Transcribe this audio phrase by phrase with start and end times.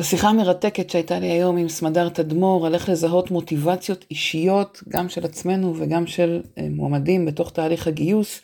[0.00, 5.24] בשיחה המרתקת שהייתה לי היום עם סמדר תדמור על איך לזהות מוטיבציות אישיות, גם של
[5.24, 8.42] עצמנו וגם של אה, מועמדים בתוך תהליך הגיוס,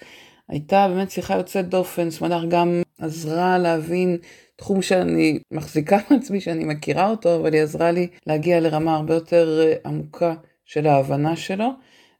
[0.48, 4.18] הייתה באמת שיחה יוצאת דופן, סמדר גם עזרה להבין
[4.56, 9.60] תחום שאני מחזיקה מעצמי, שאני מכירה אותו, אבל היא עזרה לי להגיע לרמה הרבה יותר
[9.62, 10.34] אה, עמוקה
[10.64, 11.68] של ההבנה שלו,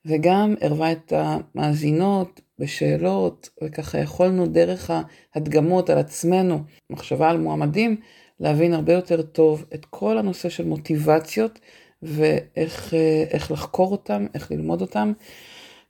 [0.07, 4.91] וגם ערבה את המאזינות בשאלות, וככה יכולנו דרך
[5.35, 6.59] ההדגמות על עצמנו,
[6.91, 7.97] מחשבה על מועמדים,
[8.41, 11.59] להבין הרבה יותר טוב את כל הנושא של מוטיבציות
[12.03, 15.13] ואיך אה, לחקור אותם, איך ללמוד אותם.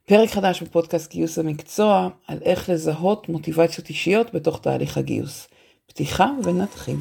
[0.05, 5.47] פרק חדש בפודקאסט גיוס המקצוע על איך לזהות מוטיבציות אישיות בתוך תהליך הגיוס.
[5.87, 6.95] פתיחה ונתחיל.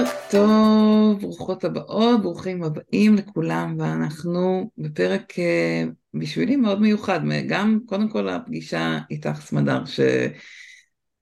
[0.00, 8.08] בוקר טוב, ברוכות הבאות, ברוכים הבאים לכולם, ואנחנו בפרק אה, בשבילי מאוד מיוחד, גם קודם
[8.08, 10.00] כל הפגישה איתך סמדר, ש...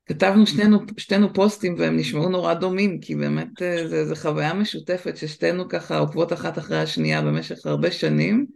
[0.06, 5.68] כתבנו שנינו, שתינו פוסטים והם נשמעו נורא דומים, כי באמת אה, זו חוויה משותפת ששתינו
[5.68, 8.46] ככה עוקבות אחת אחרי השנייה במשך הרבה שנים,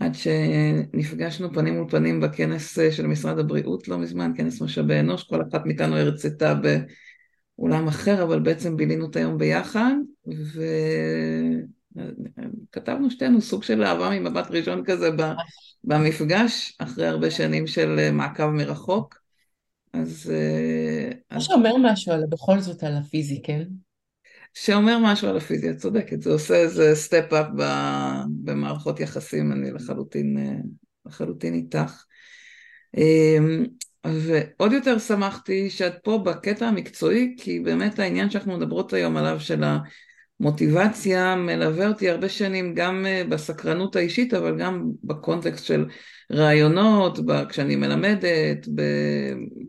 [0.00, 5.22] עד שנפגשנו פנים מול פנים בכנס אה, של משרד הבריאות לא מזמן, כנס משאבי אנוש,
[5.22, 6.54] כל אחת מאיתנו הרצתה
[7.58, 9.94] באולם אחר, אבל בעצם בילינו את היום ביחד,
[12.70, 15.10] וכתבנו שתינו סוג של אהבה ממבט ראשון כזה
[15.84, 19.22] במפגש, אחרי הרבה שנים של אה, מעקב מרחוק.
[19.92, 20.32] אז...
[21.32, 23.62] מה שאומר משהו על, בכל זאת על הפיזי, כן?
[24.54, 27.46] שאומר משהו על הפיזי, את צודקת, זה עושה איזה step-up
[28.44, 30.56] במערכות יחסים, אני לחלוטין,
[31.06, 32.04] לחלוטין איתך.
[34.06, 39.64] ועוד יותר שמחתי שאת פה בקטע המקצועי, כי באמת העניין שאנחנו מדברות היום עליו של
[40.40, 45.86] המוטיבציה מלווה אותי הרבה שנים גם אה, בסקרנות האישית, אבל גם בקונטקסט של
[46.32, 48.68] רעיונות, כשאני מלמדת,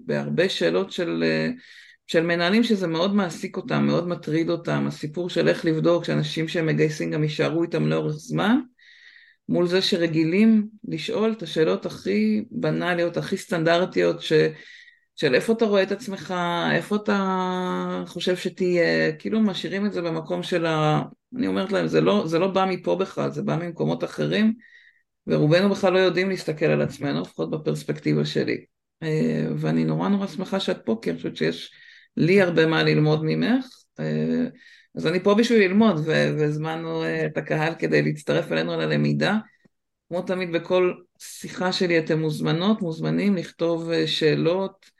[0.05, 1.23] בהרבה שאלות של,
[2.07, 6.65] של מנהלים שזה מאוד מעסיק אותם, מאוד מטריד אותם, הסיפור של איך לבדוק שאנשים שהם
[6.65, 8.59] מגייסים גם יישארו איתם לאורך זמן,
[9.53, 14.33] מול זה שרגילים לשאול את השאלות הכי בנאליות, הכי סטנדרטיות, ש,
[15.15, 16.33] של איפה אתה רואה את עצמך,
[16.71, 21.01] איפה אתה חושב שתהיה, כאילו משאירים את זה במקום של ה...
[21.37, 24.53] אני אומרת להם, זה לא, זה לא בא מפה בכלל, זה בא ממקומות אחרים.
[25.27, 28.65] ורובנו בכלל לא יודעים להסתכל על עצמנו, לפחות בפרספקטיבה שלי.
[29.03, 31.71] אה, ואני נורא נורא שמחה שאת פה, כי אני חושבת שיש
[32.17, 33.65] לי הרבה מה ללמוד ממך.
[34.95, 39.37] אה, אז אני פה בשביל ללמוד, והזמנו אה, את הקהל כדי להצטרף אלינו ללמידה.
[40.09, 44.91] כמו תמיד בכל שיחה שלי אתם מוזמנות, מוזמנים לכתוב שאלות,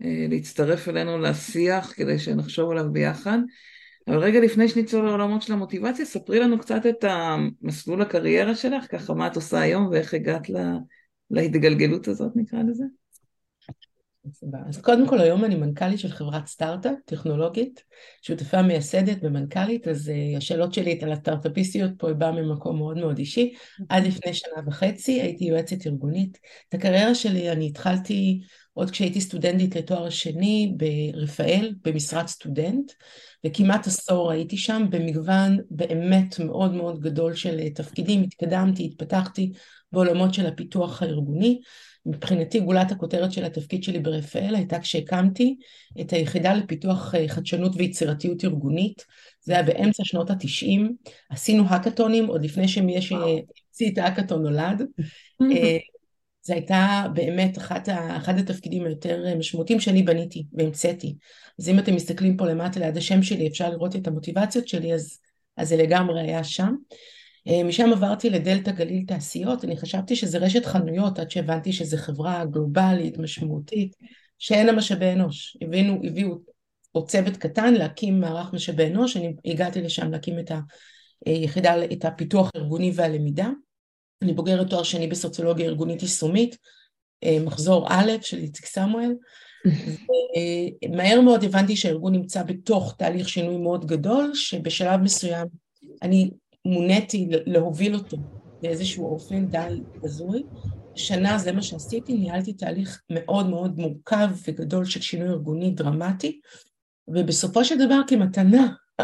[0.00, 3.38] להצטרף אלינו לשיח כדי שנחשוב עליו ביחד.
[4.08, 9.14] אבל רגע לפני שנצלול לעולמות של המוטיבציה, ספרי לנו קצת את המסלול הקריירה שלך, ככה
[9.14, 10.72] מה את עושה היום ואיך הגעת לה,
[11.30, 12.84] להתגלגלות הזאת נקרא לזה.
[14.68, 17.84] אז קודם כל היום אני מנכ"לית של חברת סטארט-אפ טכנולוגית,
[18.22, 23.54] שותפה מייסדת ומנכ"לית, אז uh, השאלות שלי על הסטארט-אפיסטיות פה באה ממקום מאוד מאוד אישי.
[23.88, 26.38] עד לפני שנה וחצי הייתי יועצת ארגונית.
[26.68, 28.40] את הקריירה שלי אני התחלתי
[28.74, 32.92] עוד כשהייתי סטודנטית לתואר שני ברפאל, במשרת סטודנט.
[33.46, 39.52] וכמעט עשור הייתי שם במגוון באמת מאוד מאוד גדול של אה, תפקידים, התקדמתי, התפתחתי
[39.92, 41.60] בעולמות של הפיתוח הארגוני.
[42.06, 45.56] מבחינתי גולת הכותרת של התפקיד שלי ברפאל הייתה כשהקמתי
[46.00, 49.04] את היחידה לפיתוח אה, חדשנות ויצירתיות ארגונית,
[49.40, 50.96] זה היה באמצע שנות התשעים,
[51.30, 54.82] עשינו האקתונים עוד לפני שמי שהמציא את האקתון נולד,
[55.42, 55.78] אה,
[56.44, 61.16] זו הייתה באמת אחת ה, אחד התפקידים היותר משמעותיים שאני בניתי והמצאתי.
[61.58, 65.18] אז אם אתם מסתכלים פה למטה ליד השם שלי, אפשר לראות את המוטיבציות שלי, אז,
[65.56, 66.74] אז זה לגמרי היה שם.
[67.48, 72.44] אה, משם עברתי לדלתא גליל תעשיות, אני חשבתי שזה רשת חנויות עד שהבנתי שזו חברה
[72.44, 73.96] גלובלית, משמעותית,
[74.38, 75.56] שאין לה משאבי אנוש.
[75.62, 76.38] הבינו, הביאו
[76.94, 80.50] או צוות קטן להקים מערך משאבי אנוש, אני הגעתי לשם להקים את
[81.26, 83.48] היחידה, את הפיתוח הארגוני והלמידה.
[84.22, 86.56] אני בוגרת תואר שני בסוציולוגיה ארגונית יישומית,
[87.24, 89.14] אה, מחזור א' של איציק סמואל,
[90.84, 95.46] ומהר מאוד הבנתי שהארגון נמצא בתוך תהליך שינוי מאוד גדול, שבשלב מסוים
[96.02, 96.30] אני
[96.64, 98.16] מוניתי להוביל אותו
[98.62, 100.42] באיזשהו אופן דל הזוי.
[100.94, 106.40] שנה זה מה שעשיתי, ניהלתי תהליך מאוד מאוד מורכב וגדול של שינוי ארגוני דרמטי,
[107.08, 108.72] ובסופו של דבר כמתנה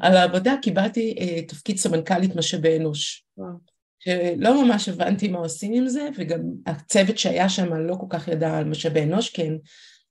[0.00, 3.24] על, העבודה קיבלתי uh, תפקיד סמנכ"לית משאבי אנוש.
[3.98, 8.58] שלא ממש הבנתי מה עושים עם זה, וגם הצוות שהיה שם לא כל כך ידע
[8.58, 9.42] על משאבי אנוש, כי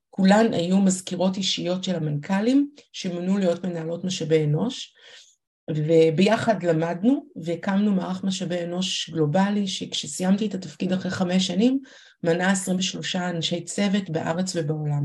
[0.09, 4.94] כולן היו מזכירות אישיות של המנכ"לים, שמונו להיות מנהלות משאבי אנוש.
[5.75, 11.80] וביחד למדנו והקמנו מערך משאבי אנוש גלובלי שכשסיימתי את התפקיד אחרי חמש שנים
[12.24, 15.04] מנה 23 אנשי צוות בארץ ובעולם.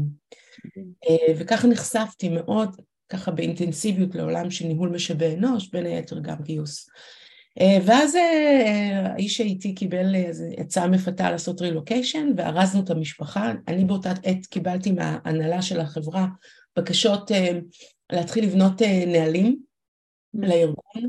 [1.10, 2.76] אה, וככה נחשפתי מאוד
[3.08, 6.88] ככה באינטנסיביות לעולם של ניהול משאבי אנוש, בין היתר גם גיוס.
[7.60, 10.14] אה, ואז אה, האיש שאיתי קיבל
[10.58, 13.52] הצעה מפתה לעשות רילוקיישן וארזנו את המשפחה.
[13.68, 16.26] אני באותה עת קיבלתי מההנהלה של החברה
[16.76, 17.30] בקשות
[18.12, 19.58] להתחיל לבנות נהלים
[20.34, 21.08] לארגון,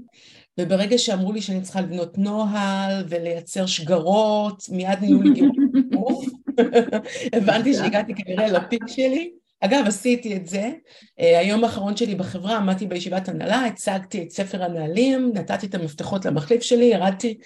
[0.59, 6.25] וברגע שאמרו לי שאני צריכה לבנות נוהל ולייצר שגרות, מיד נהיו לי גירות
[7.35, 9.31] הבנתי שהגעתי כנראה לפיק שלי.
[9.59, 10.71] אגב, עשיתי את זה.
[11.19, 16.25] אה, היום האחרון שלי בחברה, עמדתי בישיבת הנהלה, הצגתי את ספר הנהלים, נתתי את המפתחות
[16.25, 17.37] למחליף שלי, ירדתי,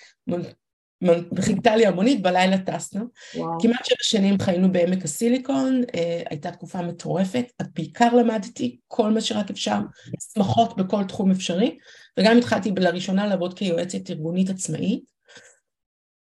[1.39, 3.05] חיכתה לי המונית, בלילה טסנו.
[3.35, 3.59] וואו.
[3.61, 9.49] כמעט שבע שנים חיינו בעמק הסיליקון, אה, הייתה תקופה מטורפת, בעיקר למדתי כל מה שרק
[9.49, 9.79] אפשר,
[10.33, 11.77] שמחות בכל תחום אפשרי,
[12.19, 15.03] וגם התחלתי לראשונה לעבוד כיועצת ארגונית עצמאית.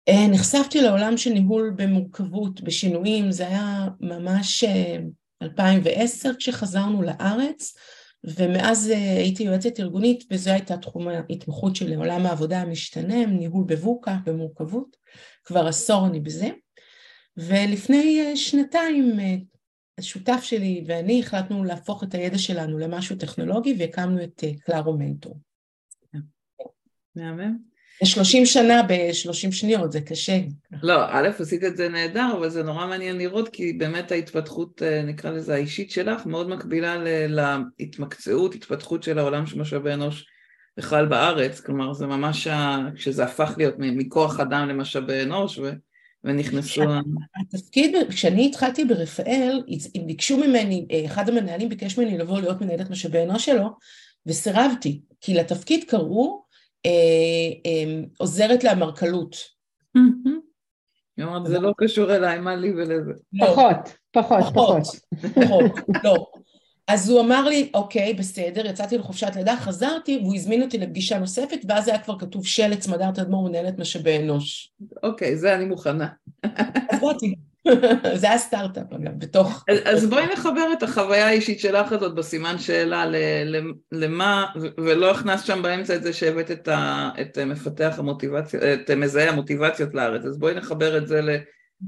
[0.09, 4.63] אה, נחשפתי לעולם של ניהול במורכבות, בשינויים, זה היה ממש
[5.41, 7.73] 2010 כשחזרנו לארץ,
[8.24, 14.18] ומאז אה, הייתי יועצת ארגונית וזו הייתה תחום ההתמחות שלי, עולם העבודה המשתנה, ניהול בבוקה,
[14.25, 14.98] במורכבות,
[15.44, 16.50] כבר עשור אני בזה.
[17.38, 19.36] ולפני אה, שנתיים אה,
[19.98, 25.40] השותף שלי ואני החלטנו להפוך את הידע שלנו למשהו טכנולוגי והקמנו את קלארו מנטור.
[27.16, 27.76] מהמם.
[28.03, 30.39] 30 שנה ב-30 שניות, זה קשה.
[30.83, 35.01] לא, א', עשית את זה נהדר, אבל זה נורא מעניין לראות, כי באמת ההתפתחות, אה,
[35.01, 37.03] נקרא לזה האישית שלך, מאוד מקבילה
[37.79, 40.25] להתמקצעות, התפתחות של העולם של משאבי אנוש
[40.77, 42.47] בכלל בארץ, כלומר זה ממש,
[42.95, 45.71] כשזה הפך להיות מכוח אדם למשאבי אנוש, ו...
[46.23, 46.81] ונכנסו...
[47.41, 49.63] התפקיד, כשאני התחלתי ברפאל,
[50.05, 53.69] ביקשו ממני, אה, אחד המנהלים ביקש ממני לבוא להיות מנהלת משאבי אנוש שלו,
[54.25, 56.46] וסירבתי, כי לתפקיד קראו
[58.18, 59.35] עוזרת לאמרכלות.
[61.18, 63.12] היא אומרת, זה לא קשור אליי, מה לי ולזה?
[63.33, 63.45] לא.
[63.45, 64.83] פחות, פחות, פחות.
[65.35, 65.71] פחות,
[66.03, 66.27] לא.
[66.88, 71.59] אז הוא אמר לי, אוקיי, בסדר, יצאתי לחופשת לידה, חזרתי, והוא הזמין אותי לפגישה נוספת,
[71.68, 74.71] ואז היה כבר כתוב שלט סמדרת אדמו"ר מנהלת משאבי אנוש.
[75.03, 76.07] אוקיי, זה אני מוכנה.
[76.44, 77.35] אז באתי.
[78.19, 79.66] זה היה סטארט-אפ אגב, בתוך...
[79.69, 83.16] אז, אז בואי נחבר את החוויה האישית שלך הזאת בסימן שאלה ל,
[83.46, 84.46] ל, למה,
[84.78, 89.94] ולא הכנסת שם באמצע את זה שהבאת את, ה, את מפתח המוטיבציה, את מזהה המוטיבציות
[89.94, 91.30] לארץ, אז בואי נחבר את זה ל...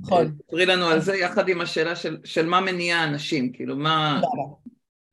[0.01, 0.31] נכון.
[0.49, 4.21] תראי לנו על זה יחד עם השאלה של, של מה מניע אנשים, כאילו מה...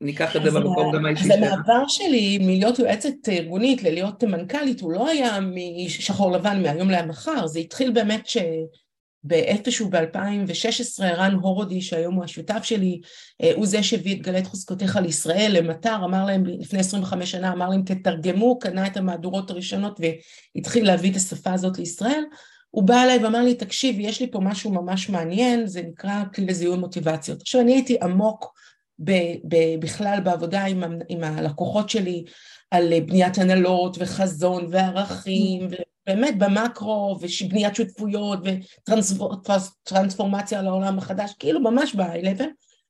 [0.00, 1.46] ניקח את זה במקום גם האישי שלנו.
[1.46, 7.46] אז המעבר שלי מלהיות יועצת ארגונית ללהיות מנכ"לית, הוא לא היה משחור לבן מהיום למחר,
[7.46, 8.36] זה התחיל באמת ש...
[9.24, 13.00] באיפשהו ב-2016 רן הורודי שהיום הוא השותף שלי
[13.42, 17.68] אה, הוא זה שהביא את גלי חוזקותיך לישראל למטר אמר להם לפני 25 שנה אמר
[17.68, 20.00] להם תתרגמו קנה את המהדורות הראשונות
[20.56, 22.22] והתחיל להביא את השפה הזאת לישראל.
[22.70, 26.46] הוא בא אליי ואמר לי תקשיב יש לי פה משהו ממש מעניין זה נקרא כלי
[26.46, 28.52] לזיהוי מוטיבציות עכשיו אני הייתי עמוק
[28.98, 32.24] ב- ב- בכלל בעבודה עם, עם הלקוחות שלי
[32.70, 35.68] על בניית הנהלות וחזון וערכים
[36.06, 38.38] באמת במקרו ובניית שותפויות
[38.88, 42.46] וטרנספורמציה לעולם החדש, כאילו ממש ב-high level,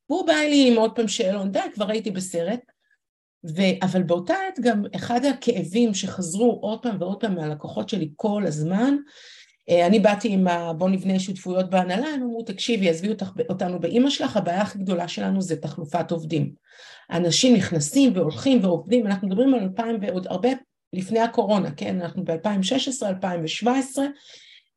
[0.09, 2.59] והוא בא לי עם עוד פעם שאלון, די, כבר הייתי בסרט,
[3.55, 3.61] ו...
[3.83, 8.95] אבל באותה עת גם אחד הכאבים שחזרו עוד פעם ועוד פעם מהלקוחות שלי כל הזמן,
[9.69, 10.73] אה, אני באתי עם ה...
[10.73, 15.07] בוא נבנה שותפויות בהנהלה, הם אמרו תקשיבי עזבי אותך, אותנו באימא שלך, הבעיה הכי גדולה
[15.07, 16.51] שלנו זה תחלופת עובדים.
[17.11, 20.49] אנשים נכנסים והולכים ועובדים, אנחנו מדברים על אלפיים ועוד הרבה
[20.93, 24.05] לפני הקורונה, כן, אנחנו ב-2016, 2017,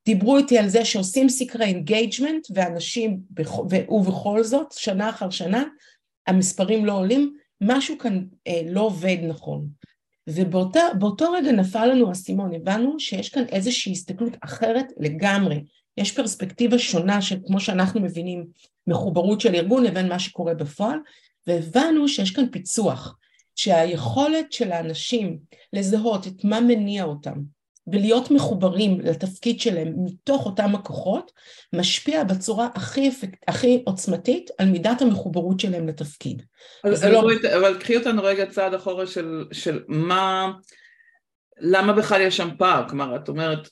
[0.05, 3.19] דיברו איתי על זה שעושים סקרי engagement ואנשים,
[3.69, 5.63] ובכל זאת, שנה אחר שנה,
[6.27, 9.67] המספרים לא עולים, משהו כאן אה, לא עובד נכון.
[10.29, 15.63] ובאותו רגע נפל לנו האסימון, הבנו שיש כאן איזושהי הסתכלות אחרת לגמרי.
[15.97, 18.45] יש פרספקטיבה שונה של כמו שאנחנו מבינים
[18.87, 20.99] מחוברות של ארגון לבין מה שקורה בפועל,
[21.47, 23.17] והבנו שיש כאן פיצוח.
[23.55, 25.37] שהיכולת של האנשים
[25.73, 27.33] לזהות את מה מניע אותם
[27.87, 31.31] ולהיות מחוברים לתפקיד שלהם מתוך אותם הכוחות,
[31.73, 33.29] משפיע בצורה הכי, אפק...
[33.47, 36.43] הכי עוצמתית על מידת המחוברות שלהם לתפקיד.
[36.83, 37.23] אבל, לא...
[37.57, 40.51] אבל קחי אותנו רגע צעד אחורה של, של מה...
[41.59, 42.89] למה בכלל יש שם פער?
[42.89, 43.69] כלומר, את אומרת,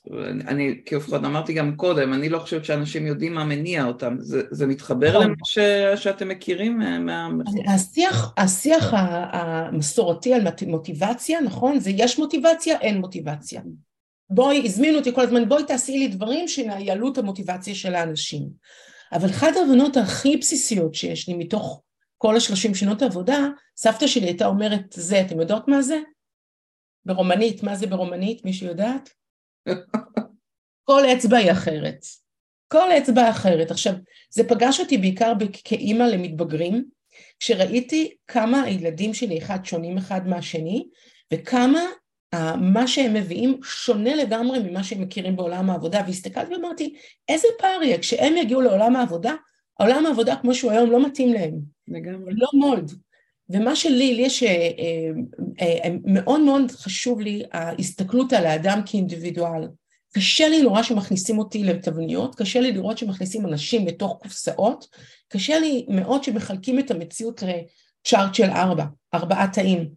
[0.48, 4.66] אני כפחות אמרתי גם קודם, אני לא חושבת שאנשים יודעים מה מניע אותם, זה, זה
[4.66, 5.22] מתחבר נכון.
[5.22, 5.58] למה ש,
[5.96, 7.28] שאתם מכירים אה, מה...
[7.74, 8.94] השיח, השיח
[9.32, 11.80] המסורתי על מוטיבציה, נכון?
[11.80, 13.60] זה יש מוטיבציה, אין מוטיבציה.
[14.30, 18.48] בואי, הזמינו אותי כל הזמן, בואי תעשי לי דברים שיעלו את המוטיבציה של האנשים.
[19.12, 21.82] אבל אחת ההבנות הכי בסיסיות שיש לי מתוך
[22.18, 25.98] כל השלושים שנות עבודה, סבתא שלי הייתה אומרת, זה, אתם יודעות מה זה?
[27.04, 28.44] ברומנית, מה זה ברומנית?
[28.44, 29.10] מישהו יודעת?
[30.84, 32.04] כל אצבע היא אחרת.
[32.68, 33.70] כל אצבע אחרת.
[33.70, 33.94] עכשיו,
[34.30, 35.32] זה פגש אותי בעיקר
[35.64, 36.84] כאימא למתבגרים,
[37.38, 40.88] כשראיתי כמה הילדים שלי אחד שונים אחד מהשני,
[41.32, 41.80] וכמה
[42.60, 46.94] מה שהם מביאים שונה לגמרי ממה שהם מכירים בעולם העבודה, והסתכלתי ואמרתי,
[47.28, 49.34] איזה פער יהיה, כשהם יגיעו לעולם העבודה,
[49.80, 51.60] העולם העבודה כמו שהוא היום לא מתאים להם.
[51.88, 52.32] לגמרי.
[52.34, 52.92] לא מולד.
[53.50, 54.48] ומה שלי, לי יש, אה,
[55.60, 59.68] אה, אה, מאוד מאוד חשוב לי ההסתכלות על האדם כאינדיבידואל.
[60.14, 64.86] קשה לי נורא שמכניסים אותי לתבניות, קשה לי לראות שמכניסים אנשים לתוך קופסאות,
[65.28, 69.88] קשה לי מאוד שמחלקים את המציאות לצ'ארט של ארבע, ארבעה תאים.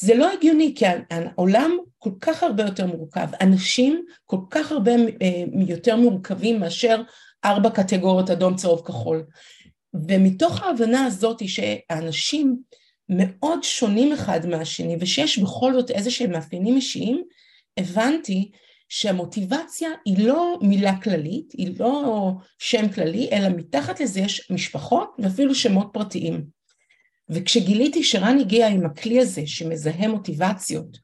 [0.00, 4.92] זה לא הגיוני, כי העולם כל כך הרבה יותר מורכב, אנשים כל כך הרבה
[5.68, 7.02] יותר מורכבים מאשר
[7.44, 9.24] ארבע קטגוריות אדום, צהוב, כחול.
[10.08, 12.56] ומתוך ההבנה הזאת שהאנשים
[13.08, 17.24] מאוד שונים אחד מהשני ושיש בכל זאת איזה שהם מאפיינים אישיים,
[17.76, 18.50] הבנתי
[18.88, 25.54] שהמוטיבציה היא לא מילה כללית, היא לא שם כללי, אלא מתחת לזה יש משפחות ואפילו
[25.54, 26.44] שמות פרטיים.
[27.30, 30.98] וכשגיליתי שרן הגיע עם הכלי הזה שמזהה מוטיבציות,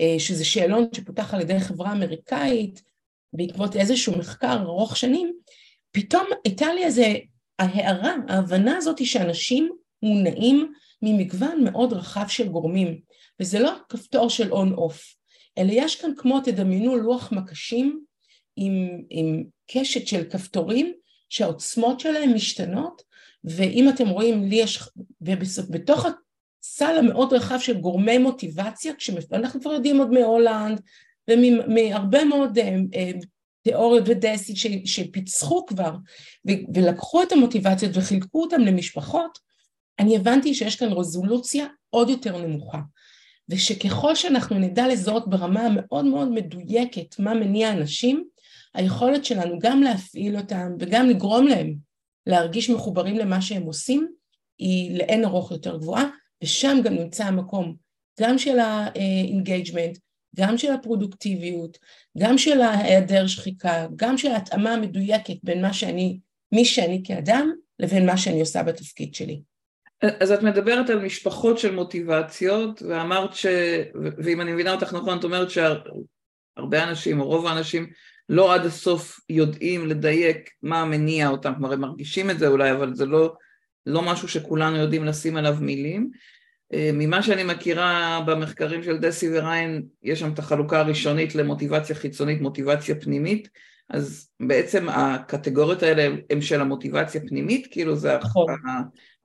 [0.00, 2.82] אה, שזה שאלון שפותח על ידי חברה אמריקאית
[3.32, 5.32] בעקבות איזשהו מחקר ארוך שנים,
[5.92, 7.14] פתאום הייתה לי איזה
[7.58, 9.70] ההערה, ההבנה הזאת שאנשים
[10.02, 13.00] מונעים ממגוון מאוד רחב של גורמים,
[13.40, 15.14] וזה לא כפתור של און-אוף,
[15.58, 18.04] אלא יש כאן כמו תדמיינו לוח מקשים
[18.56, 20.92] עם, עם קשת של כפתורים
[21.28, 23.02] שהעוצמות שלהם משתנות,
[23.44, 24.82] ואם אתם רואים, לי יש,
[25.20, 30.80] ובתוך הסל המאוד רחב של גורמי מוטיבציה, כשאנחנו כבר יודעים עוד מהולנד
[31.30, 33.10] ומהרבה מאוד אה, אה,
[33.62, 34.54] תיאוריות ודסי
[34.84, 35.96] שפיצחו כבר
[36.74, 39.38] ולקחו את המוטיבציות וחילקו אותן למשפחות,
[39.98, 42.78] אני הבנתי שיש כאן רזולוציה עוד יותר נמוכה,
[43.48, 48.24] ושככל שאנחנו נדע לזהות ברמה המאוד מאוד מדויקת מה מניע אנשים,
[48.74, 51.74] היכולת שלנו גם להפעיל אותם וגם לגרום להם
[52.26, 54.08] להרגיש מחוברים למה שהם עושים,
[54.58, 56.04] היא לאין ארוך יותר גבוהה,
[56.42, 57.76] ושם גם נמצא המקום
[58.20, 59.98] גם של ה-engagement,
[60.36, 61.78] גם של הפרודוקטיביות,
[62.18, 66.18] גם של ההיעדר שחיקה, גם של ההתאמה המדויקת בין מה שאני,
[66.52, 69.42] מי שאני כאדם, לבין מה שאני עושה בתפקיד שלי.
[70.20, 73.46] אז את מדברת על משפחות של מוטיבציות, ואמרת ש...
[74.24, 77.86] ואם אני מבינה אותך נכון, את אומרת שהרבה אנשים, או רוב האנשים,
[78.28, 82.94] לא עד הסוף יודעים לדייק מה מניע אותם, כלומר הם מרגישים את זה אולי, אבל
[82.94, 83.34] זה לא,
[83.86, 86.10] לא משהו שכולנו יודעים לשים עליו מילים.
[86.74, 92.40] אה, ממה שאני מכירה במחקרים של דסי וריין, יש שם את החלוקה הראשונית למוטיבציה חיצונית,
[92.40, 93.48] מוטיבציה פנימית,
[93.90, 98.18] אז בעצם הקטגוריות האלה הן של המוטיבציה פנימית, כאילו זה...
[98.18, 98.46] נכון.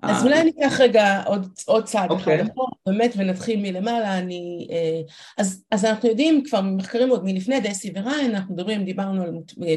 [0.04, 2.42] אז אולי אני אקח רגע עוד, עוד צעד אחד אוקיי.
[2.42, 4.18] אחורה, באמת, ונתחיל מלמעלה.
[4.18, 5.02] אני, אה,
[5.38, 9.32] אז, אז אנחנו יודעים כבר ממחקרים עוד מלפני דסי וריין, אנחנו מדברים, דיברנו על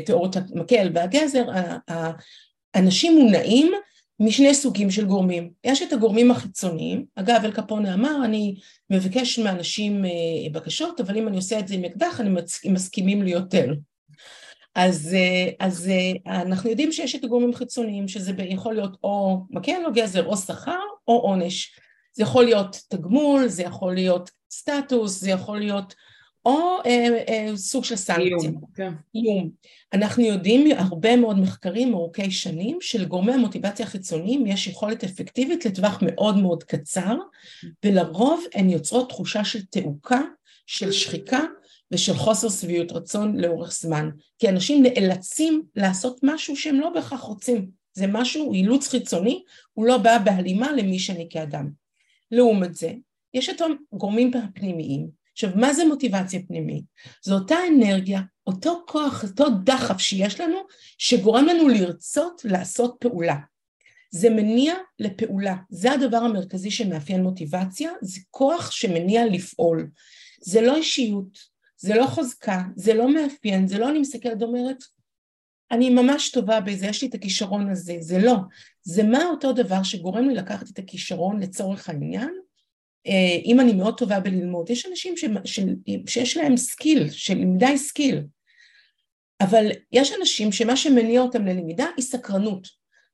[0.07, 1.45] תיאוריות המקל והגזר,
[2.75, 3.73] אנשים מונעים
[4.21, 5.51] משני סוגים של גורמים.
[5.65, 8.55] יש את הגורמים החיצוניים, אגב אל קפונה אמר, אני
[8.91, 10.11] מבקש מאנשים אה,
[10.53, 12.31] בקשות, אבל אם אני עושה את זה עם אקדח, אני
[12.65, 13.75] מסכימים לי יותר.
[14.75, 19.85] אז, אה, אז אה, אנחנו יודעים שיש את הגורמים החיצוניים, שזה יכול להיות או מקל
[19.87, 21.77] או גזר, או שכר או עונש.
[22.13, 25.95] זה יכול להיות תגמול, זה יכול להיות סטטוס, זה יכול להיות
[26.47, 28.27] או אה, אה, סוג של סנקציה.
[28.27, 28.93] איום, כן.
[29.15, 29.51] איום.
[29.93, 36.37] אנחנו יודעים מהרבה מאוד מחקרים ארוכי שנים שלגורמי המוטיבציה החיצוניים יש יכולת אפקטיבית לטווח מאוד
[36.37, 37.17] מאוד קצר,
[37.85, 40.21] ולרוב הן יוצרות תחושה של תעוקה,
[40.71, 41.41] של שחיקה
[41.91, 44.11] ושל חוסר שביעות רצון לאורך זמן.
[44.39, 47.71] כי אנשים נאלצים לעשות משהו שהם לא בהכרח רוצים.
[47.93, 51.71] זה משהו, אילוץ חיצוני, הוא לא בא בהלימה למי שאני כאדם.
[52.31, 52.93] לעומת זה,
[53.35, 53.63] יש את
[53.93, 56.85] הגורמים הפנימיים עכשיו, מה זה מוטיבציה פנימית?
[57.25, 60.57] זו אותה אנרגיה, אותו כוח, אותו דחף שיש לנו,
[60.99, 63.37] שגורם לנו לרצות לעשות פעולה.
[64.11, 69.91] זה מניע לפעולה, זה הדבר המרכזי שמאפיין מוטיבציה, זה כוח שמניע לפעול.
[70.41, 71.39] זה לא אישיות,
[71.77, 74.85] זה לא חוזקה, זה לא מאפיין, זה לא אני מסתכלת ואומרת,
[75.71, 78.37] אני ממש טובה בזה, יש לי את הכישרון הזה, זה לא.
[78.83, 82.31] זה מה אותו דבר שגורם לי לקחת את הכישרון לצורך העניין
[83.07, 85.61] אה, אם אני מאוד טובה בללמוד, יש אנשים ש, ש,
[86.07, 88.23] שיש להם skill, של למידה skill,
[89.41, 92.69] אבל יש אנשים שמה שמניע אותם ללמידה היא סקרנות,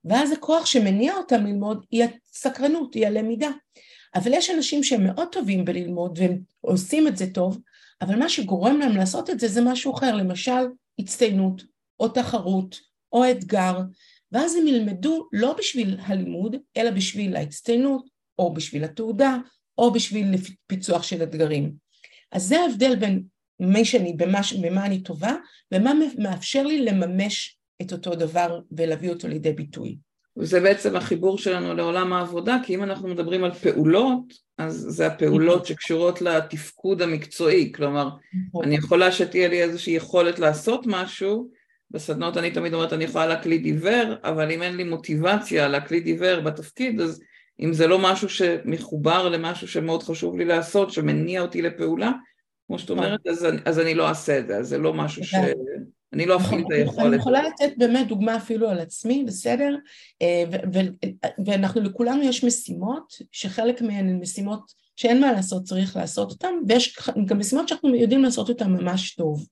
[0.05, 3.51] ואז הכוח שמניע אותם ללמוד היא הסקרנות, היא הלמידה.
[4.15, 7.61] אבל יש אנשים שהם מאוד טובים בללמוד והם עושים את זה טוב,
[8.01, 10.67] אבל מה שגורם להם לעשות את זה זה משהו אחר, למשל
[10.99, 11.63] הצטיינות,
[12.01, 12.81] או תחרות,
[13.13, 13.81] או אתגר,
[14.33, 18.09] ואז הם ילמדו לא בשביל הלימוד, אלא בשביל ההצטיינות,
[18.39, 19.39] או בשביל התעודה,
[19.79, 20.35] או בשביל
[20.67, 21.73] פיצוח של אתגרים.
[22.33, 23.23] אז זה ההבדל בין
[23.61, 25.35] מי שאני, במה, במה אני טובה,
[25.73, 29.97] ומה מאפשר לי לממש את אותו דבר ולהביא אותו לידי ביטוי.
[30.37, 35.55] וזה בעצם החיבור שלנו לעולם העבודה, כי אם אנחנו מדברים על פעולות, אז זה הפעולות
[35.63, 35.67] נכון.
[35.67, 38.09] שקשורות לתפקוד המקצועי, כלומר,
[38.49, 38.65] נכון.
[38.65, 41.51] אני יכולה שתהיה לי איזושהי יכולת לעשות משהו,
[41.91, 46.41] בסדנות אני תמיד אומרת אני יכולה להקליט עיוור, אבל אם אין לי מוטיבציה להקליט עיוור
[46.41, 47.21] בתפקיד, אז
[47.61, 52.13] אם זה לא משהו שמחובר למשהו שמאוד חשוב לי לעשות, שמניע אותי לפעולה,
[52.67, 53.33] כמו שאת אומרת, נכון.
[53.33, 55.35] אז, אז אני לא אעשה את זה, אז זה לא משהו ש...
[56.13, 57.07] אני לא אפעיל את היכולת.
[57.07, 59.77] אני יכולה לתת באמת דוגמה אפילו על עצמי, בסדר?
[60.23, 60.45] אה,
[61.47, 66.99] ואנחנו לכולנו יש משימות, שחלק מהן הן משימות שאין מה לעשות, צריך לעשות אותן, ויש
[67.27, 69.47] גם משימות שאנחנו יודעים לעשות אותן ממש טוב.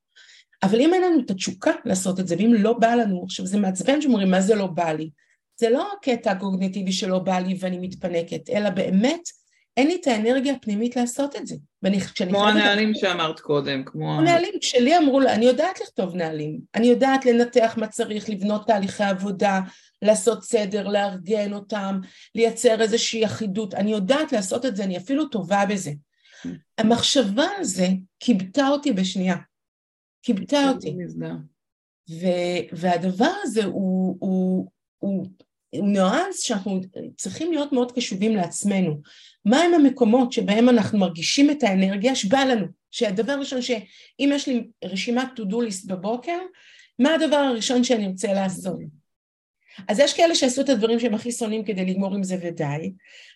[0.62, 3.58] אבל אם אין לנו את התשוקה לעשות את זה, ואם לא בא לנו, עכשיו זה
[3.58, 5.11] מעצבן שאומרים מה זה לא בא לי,
[5.56, 9.20] זה לא הקטע הקוגניטיבי שלא בא לי ואני מתפנקת, אלא באמת
[9.76, 11.57] אין לי את האנרגיה הפנימית לעשות את זה.
[11.83, 12.97] ואני, כמו הנהלים את...
[12.97, 14.19] שאמרת קודם, כמו...
[14.19, 19.61] הנהלים, כשלי אמרו, אני יודעת לכתוב נהלים, אני יודעת לנתח מה צריך, לבנות תהליכי עבודה,
[20.02, 22.00] לעשות סדר, לארגן אותם,
[22.35, 25.93] לייצר איזושהי אחידות, אני יודעת לעשות את זה, אני אפילו טובה בזה.
[26.78, 27.88] המחשבה על זה
[28.21, 29.37] כיבתה אותי בשנייה.
[30.23, 30.97] כיבתה אותי.
[32.11, 32.26] ו,
[32.73, 35.26] והדבר הזה הוא, הוא, הוא,
[35.71, 36.81] הוא ניואנס שאנחנו
[37.16, 39.00] צריכים להיות מאוד קשובים לעצמנו.
[39.44, 45.28] מהם המקומות שבהם אנחנו מרגישים את האנרגיה שבא לנו, שהדבר הראשון שאם יש לי רשימת
[45.36, 46.38] to do list בבוקר,
[46.98, 48.78] מה הדבר הראשון שאני רוצה לעשות?
[49.88, 52.92] אז יש כאלה שעשו את הדברים שהם הכי שונאים כדי לגמור עם זה ודי,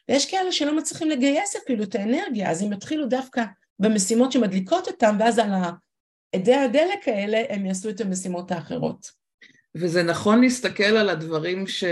[0.09, 3.45] ויש כאלה שלא מצליחים לגייס אפילו את האנרגיה, אז הם יתחילו דווקא
[3.79, 5.51] במשימות שמדליקות אותם, ואז על
[6.37, 9.18] אדי הדלק האלה הם יעשו את המשימות האחרות.
[9.81, 11.85] וזה נכון להסתכל על הדברים ש...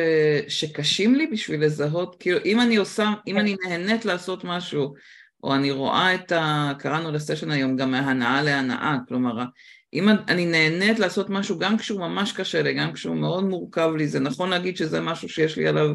[0.48, 4.94] שקשים לי בשביל לזהות, כאילו אם אני עושה, אם אני נהנית לעשות משהו,
[5.42, 6.72] או אני רואה את ה...
[6.78, 9.44] קראנו לסשן היום גם מהנאה להנאה, כלומר,
[9.94, 14.08] אם אני נהנית לעשות משהו גם כשהוא ממש קשה לי, גם כשהוא מאוד מורכב לי,
[14.08, 15.94] זה נכון להגיד שזה משהו שיש לי עליו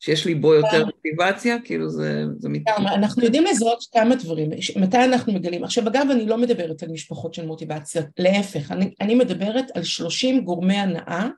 [0.00, 2.24] שיש לי בו יותר מוטיבציה, כאילו זה...
[2.38, 2.62] זה מת...
[2.78, 5.64] אנחנו יודעים לזהות כמה דברים, מתי אנחנו מגלים.
[5.64, 10.44] עכשיו אגב אני לא מדברת על משפחות של מוטיבציה, להפך, אני, אני מדברת על 30
[10.44, 11.28] גורמי הנאה,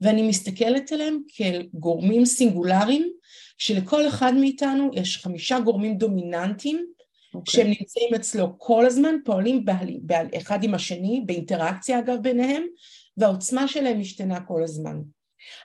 [0.00, 3.10] ואני מסתכלת עליהם כגורמים סינגולריים,
[3.58, 7.34] שלכל אחד מאיתנו יש חמישה גורמים דומיננטיים, okay.
[7.34, 7.52] אוקיי.
[7.52, 12.62] שהם נמצאים אצלו כל הזמן, פועלים בעל, בעל, אחד עם השני, באינטראקציה אגב ביניהם,
[13.16, 15.00] והעוצמה שלהם משתנה כל הזמן.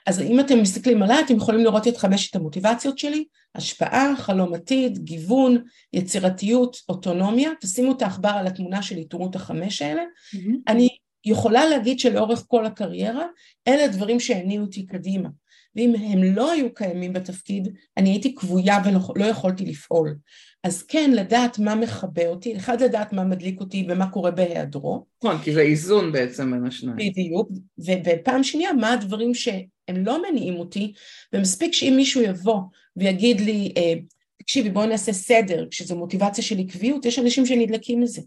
[0.06, 4.98] אז אם אתם מסתכלים עליי, אתם יכולים לראות את חמשת המוטיבציות שלי, השפעה, חלום עתיד,
[4.98, 10.02] גיוון, יצירתיות, אוטונומיה, תשימו את העכבר על התמונה שלי, תראו את החמש האלה.
[10.02, 10.56] Mm-hmm.
[10.68, 10.88] אני
[11.24, 13.26] יכולה להגיד שלאורך כל הקריירה,
[13.68, 15.28] אלה הדברים שהניעו אותי קדימה.
[15.76, 20.16] ואם הם לא היו קיימים בתפקיד, אני הייתי כבויה ולא לא יכולתי לפעול.
[20.64, 25.04] אז כן, לדעת מה מכבה אותי, אחד לדעת מה מדליק אותי ומה קורה בהיעדרו.
[25.24, 26.96] נכון, כי זה איזון בעצם בין השניים.
[26.96, 30.92] בדיוק, ופעם שנייה, מה הדברים שהם לא מניעים אותי,
[31.32, 32.60] ומספיק שאם מישהו יבוא
[32.96, 33.94] ויגיד לי, אה,
[34.38, 38.22] תקשיבי בואי נעשה סדר, כשזו מוטיבציה של עקביות, יש אנשים שנדלקים מזה,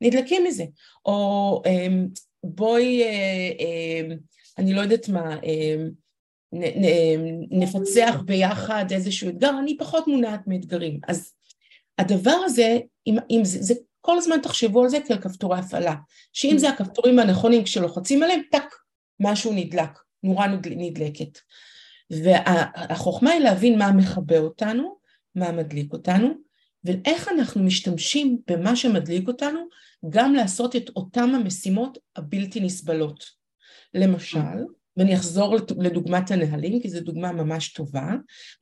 [0.00, 0.64] נדלקים מזה,
[1.04, 1.86] או אה,
[2.54, 4.14] בואי, אה,
[4.58, 5.36] אני לא יודעת מה,
[7.50, 11.00] נפצח ביחד איזשהו אתגר, אני פחות מונעת מאתגרים.
[11.08, 11.32] אז
[11.98, 15.94] הדבר הזה, אם, אם זה, זה, כל הזמן תחשבו על זה כעל כפתורי הפעלה,
[16.32, 18.74] שאם זה הכפתורים הנכונים כשלוחצים עליהם, טאק,
[19.20, 21.38] משהו נדלק, נורה נדלקת.
[22.10, 24.96] והחוכמה היא להבין מה מכבה אותנו,
[25.34, 26.45] מה מדליק אותנו,
[26.86, 29.60] ואיך אנחנו משתמשים במה שמדליק אותנו
[30.08, 33.24] גם לעשות את אותם המשימות הבלתי נסבלות.
[33.94, 34.64] למשל,
[34.96, 38.10] ואני אחזור לדוגמת הנהלים, כי זו דוגמה ממש טובה,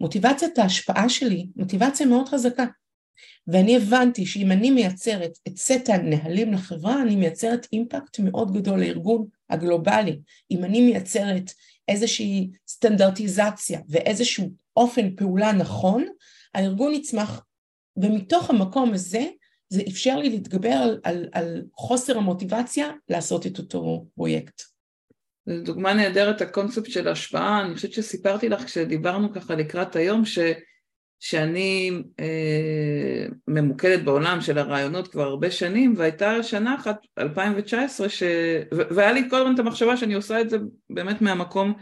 [0.01, 2.65] מוטיבציית ההשפעה שלי, מוטיבציה מאוד חזקה.
[3.47, 9.27] ואני הבנתי שאם אני מייצרת את סט הנהלים לחברה, אני מייצרת אימפקט מאוד גדול לארגון
[9.51, 10.21] הגלובלי.
[10.51, 11.51] אם אני מייצרת
[11.89, 16.05] איזושהי סטנדרטיזציה ואיזשהו אופן פעולה נכון,
[16.55, 17.45] הארגון יצמח.
[17.97, 19.25] ומתוך המקום הזה,
[19.69, 24.63] זה אפשר לי להתגבר על, על, על חוסר המוטיבציה לעשות את אותו פרויקט.
[25.47, 30.39] זו דוגמה נהדרת, הקונספט של השפעה, אני חושבת שסיפרתי לך כשדיברנו ככה לקראת היום, ש...
[31.21, 38.23] שאני אה, ממוקדת בעולם של הרעיונות כבר הרבה שנים, והייתה שנה אחת, 2019, ש...
[38.73, 40.57] והיה לי כל הזמן את המחשבה שאני עושה את זה
[40.91, 41.75] באמת מהמקום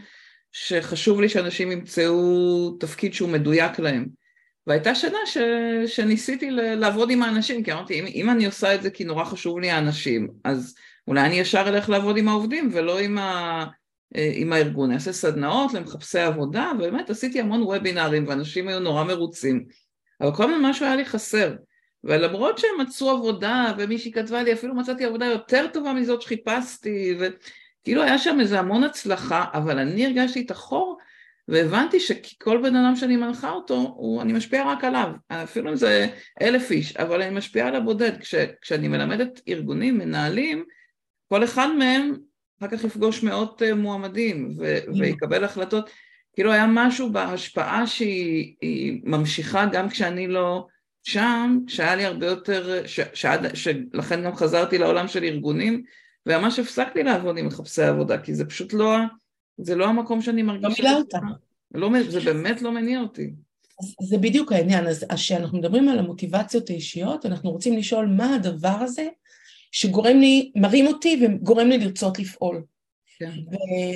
[0.53, 4.22] שחשוב לי שאנשים ימצאו תפקיד שהוא מדויק להם.
[4.67, 5.39] והייתה שנה ש...
[5.87, 9.59] שניסיתי לעבוד עם האנשים, כי אמרתי, אם, אם אני עושה את זה כי נורא חשוב
[9.61, 10.75] לי האנשים, אז
[11.09, 13.65] אולי אני ישר אלך לעבוד עם העובדים ולא עם ה...
[14.17, 19.05] אה, עם הארגון, אני אעשה סדנאות למחפשי עבודה, ובאמת עשיתי המון וובינארים ואנשים היו נורא
[19.05, 19.65] מרוצים,
[20.21, 21.55] אבל כל הזמן משהו היה לי חסר,
[22.05, 28.03] ולמרות שהם מצאו עבודה, ומישהי כתבה לי, אפילו מצאתי עבודה יותר טובה מזאת שחיפשתי, וכאילו
[28.03, 30.99] היה שם איזה המון הצלחה, אבל אני הרגשתי את החור,
[31.49, 36.07] והבנתי שכל בן אדם שאני מנחה אותו, הוא, אני משפיעה רק עליו, אפילו אם זה
[36.43, 38.21] אלף איש, אבל אני משפיעה על הבודד.
[38.21, 40.65] כש, כשאני מלמדת ארגונים, מנהלים,
[41.29, 42.13] כל אחד מהם
[42.61, 45.91] אחר כך יפגוש מאות אה, מועמדים ו- ויקבל החלטות.
[46.35, 50.67] כאילו היה משהו בהשפעה שהיא ממשיכה גם כשאני לא
[51.03, 55.83] שם, שהיה לי הרבה יותר, ש- שעד, שלכן גם חזרתי לעולם של ארגונים,
[56.27, 58.97] וממש הפסקתי לעבוד עם מחפשי עבודה, כי זה פשוט לא,
[59.63, 60.83] זה לא המקום שאני מרגישה.
[60.83, 61.19] לא מילא אותה.
[61.75, 63.31] לא, זה באמת לא מניע אותי.
[64.03, 69.09] זה בדיוק העניין, אז כשאנחנו מדברים על המוטיבציות האישיות, אנחנו רוצים לשאול מה הדבר הזה
[69.73, 72.63] שגורם לי, מרים אותי וגורם לי לרצות לפעול.
[73.19, 73.31] כן.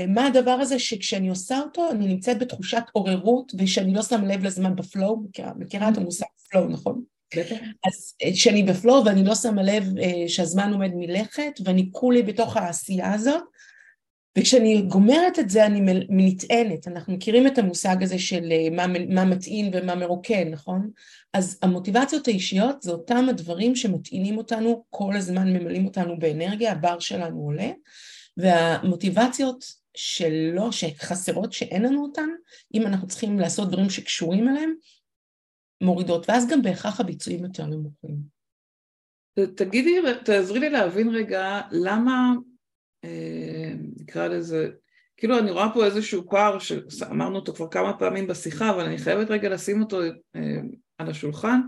[0.09, 4.77] ומה הדבר הזה שכשאני עושה אותו, אני נמצאת בתחושת עוררות ושאני לא שם לב לזמן
[4.77, 7.03] בפלואו, מכירה, מכירה את המושג פלואו, נכון?
[7.37, 7.57] בטח.
[7.87, 12.57] אז כשאני אה, בפלואו ואני לא שמה לב אה, שהזמן עומד מלכת ואני כולי בתוך
[12.57, 13.43] העשייה הזאת,
[14.39, 19.25] וכשאני גומרת את זה אני נטענת, אנחנו מכירים את המושג הזה של אה, מה, מה
[19.25, 20.91] מטעין ומה מרוקן, נכון?
[21.33, 27.41] אז המוטיבציות האישיות זה אותם הדברים שמטעינים אותנו כל הזמן, ממלאים אותנו באנרגיה, הבר שלנו
[27.41, 27.71] עולה,
[28.37, 29.65] והמוטיבציות
[29.97, 32.29] שלא, שחסרות, שאין לנו אותן,
[32.75, 34.75] אם אנחנו צריכים לעשות דברים שקשורים אליהם,
[35.81, 38.37] מורידות, ואז גם בהכרח הביצועים יותר נמוכים.
[39.57, 42.33] תגידי, תעזרי לי להבין רגע, למה
[44.01, 44.69] נקרא לזה,
[45.17, 49.31] כאילו אני רואה פה איזשהו פער שאמרנו אותו כבר כמה פעמים בשיחה, אבל אני חייבת
[49.31, 50.03] רגע לשים אותו
[50.37, 50.41] אה,
[50.99, 51.61] על השולחן.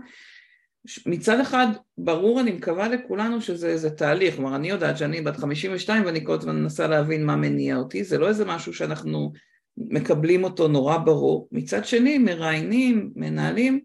[1.05, 6.05] מצד אחד, ברור, אני מקווה לכולנו שזה איזה תהליך, כלומר אני יודעת שאני בת 52
[6.05, 9.31] ואני כל הזמן מנסה להבין מה מניע אותי, זה לא איזה משהו שאנחנו
[9.77, 11.47] מקבלים אותו נורא ברור.
[11.51, 13.79] מצד שני, מראיינים, מנהלים,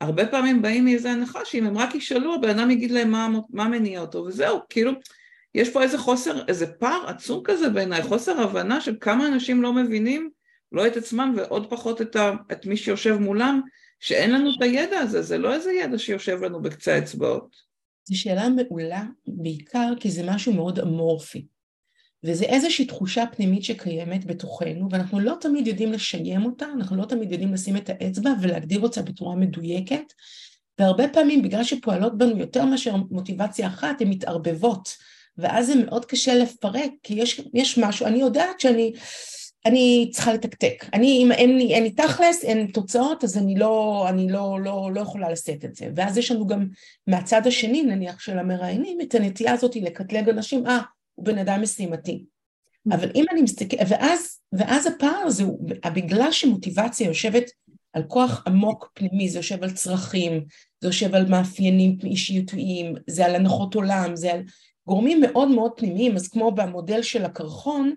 [0.00, 3.68] הרבה פעמים באים מאיזה הנחה שאם הם רק ישאלו, הבן אדם יגיד להם מה, מה
[3.68, 4.92] מניע אותו, וזהו, כאילו,
[5.54, 9.72] יש פה איזה חוסר, איזה פער עצום כזה בעיניי, חוסר הבנה של כמה אנשים לא
[9.72, 10.30] מבינים,
[10.72, 13.60] לא את עצמם ועוד פחות את, ה, את מי שיושב מולם,
[14.00, 17.56] שאין לנו את הידע הזה, זה לא איזה ידע שיושב לנו בקצה האצבעות.
[18.04, 21.46] זו שאלה מעולה, בעיקר כי זה משהו מאוד אמורפי.
[22.24, 27.32] וזה איזושהי תחושה פנימית שקיימת בתוכנו, ואנחנו לא תמיד יודעים לשיים אותה, אנחנו לא תמיד
[27.32, 30.12] יודעים לשים את האצבע ולהגדיר אותה בצורה מדויקת,
[30.78, 34.96] והרבה פעמים בגלל שפועלות בנו יותר מאשר מוטיבציה אחת, הן מתערבבות.
[35.38, 38.92] ואז זה מאוד קשה לפרק, כי יש, יש משהו, אני יודעת שאני
[39.66, 40.84] אני צריכה לתקתק.
[40.94, 44.90] אני, אם אין לי, אין לי תכלס, אין תוצאות, אז אני לא, אני לא, לא,
[44.94, 45.88] לא יכולה לשאת את זה.
[45.96, 46.66] ואז יש לנו גם
[47.06, 50.78] מהצד השני, נניח של המראיינים, את הנטייה הזאת לקטלג אנשים, אה,
[51.14, 52.24] הוא בן אדם משימתי.
[52.92, 55.44] אבל אם אני מסתכלת, ואז, ואז הפער הזה,
[55.94, 57.44] בגלל שמוטיבציה יושבת
[57.92, 60.44] על כוח עמוק פנימי, זה יושב על צרכים,
[60.80, 64.42] זה יושב על מאפיינים אישיותיים, זה על הנחות עולם, זה על
[64.86, 67.94] גורמים מאוד מאוד פנימיים, אז כמו במודל של הקרחון,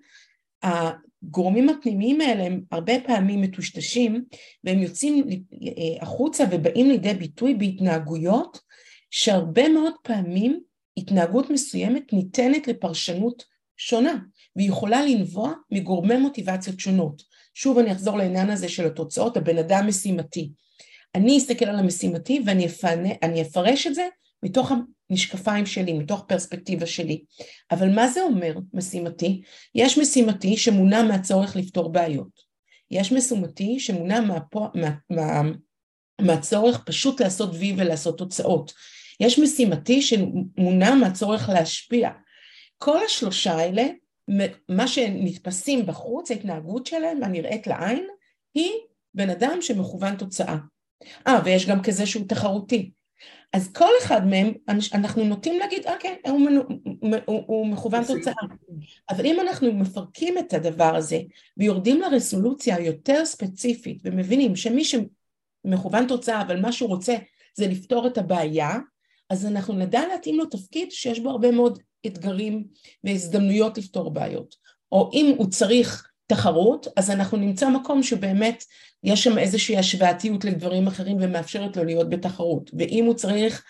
[0.64, 4.26] הגורמים הפנימיים האלה הם הרבה פעמים מטושטשים
[4.64, 5.26] והם יוצאים
[6.02, 8.60] החוצה ובאים לידי ביטוי בהתנהגויות
[9.10, 10.60] שהרבה מאוד פעמים
[10.98, 13.44] התנהגות מסוימת ניתנת לפרשנות
[13.78, 14.18] שונה
[14.56, 17.22] והיא יכולה לנבוע מגורמי מוטיבציות שונות.
[17.54, 20.52] שוב אני אחזור לעניין הזה של התוצאות, הבן אדם משימתי.
[21.16, 24.08] אני אסתכל על המשימתי ואני אפרש את זה
[24.44, 24.72] מתוך
[25.10, 27.24] המשקפיים שלי, מתוך פרספקטיבה שלי.
[27.72, 29.42] אבל מה זה אומר משימתי?
[29.76, 32.46] יש משימתי שמונע מהצורך לפתור בעיות.
[32.92, 35.42] יש משימתי שמונע מהפו, מה, מה,
[36.22, 38.74] מהצורך פשוט לעשות וי ולעשות תוצאות.
[39.20, 42.10] יש משימתי שמונע מהצורך להשפיע.
[42.78, 43.84] כל השלושה האלה,
[44.70, 48.08] מה שנתפסים בחוץ, ההתנהגות שלהם, הנראית לעין,
[48.54, 48.72] היא
[49.14, 50.58] בן אדם שמכוון תוצאה.
[51.28, 52.92] אה, ויש גם כזה שהוא תחרותי.
[53.54, 54.54] אז כל אחד מהם,
[54.94, 56.40] אנחנו נוטים להגיד, אה כן, הוא,
[57.00, 58.34] הוא, הוא, הוא מכוון תוצאה.
[59.10, 61.20] אבל אם אנחנו מפרקים את הדבר הזה
[61.58, 67.16] ויורדים לרסולוציה היותר ספציפית ומבינים שמי שמכוון תוצאה אבל מה שהוא רוצה
[67.58, 68.78] זה לפתור את הבעיה,
[69.30, 72.68] אז אנחנו נדע להתאים לו תפקיד שיש בו הרבה מאוד אתגרים
[73.04, 74.56] והזדמנויות לפתור בעיות.
[74.92, 78.64] או אם הוא צריך תחרות, אז אנחנו נמצא מקום שבאמת
[79.04, 82.72] יש שם איזושהי השוואתיות לדברים אחרים ומאפשרת לו להיות בתחרות.
[82.78, 83.64] ואם הוא צריך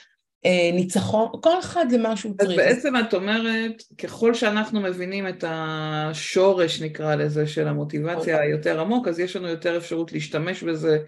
[0.45, 2.59] אה, ניצחון, כל אחד למה שהוא אז צריך.
[2.59, 8.49] אז בעצם את אומרת, ככל שאנחנו מבינים את השורש, נקרא לזה, של המוטיבציה אוקיי.
[8.49, 10.99] היותר עמוק, אז יש לנו יותר אפשרות להשתמש בזה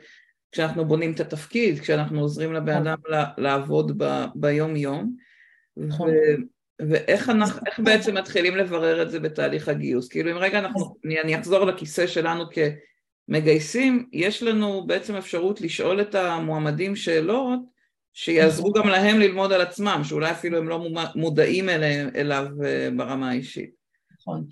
[0.51, 2.87] כשאנחנו בונים את התפקיד, כשאנחנו עוזרים לבן נכון.
[2.87, 4.03] אדם לעבוד
[4.35, 5.15] ביום-יום.
[5.77, 6.09] נכון.
[6.79, 10.07] ואיך אנחנו, איך בעצם מתחילים לברר את זה בתהליך הגיוס?
[10.07, 12.43] כאילו אם רגע אנחנו, אני, אני אחזור לכיסא שלנו
[13.27, 17.59] כמגייסים, יש לנו בעצם אפשרות לשאול את המועמדים שאלות
[18.13, 21.69] שיעזרו גם להם ללמוד על עצמם, שאולי אפילו הם לא מודעים
[22.15, 23.69] אליו אה, ברמה האישית.
[24.19, 24.45] נכון.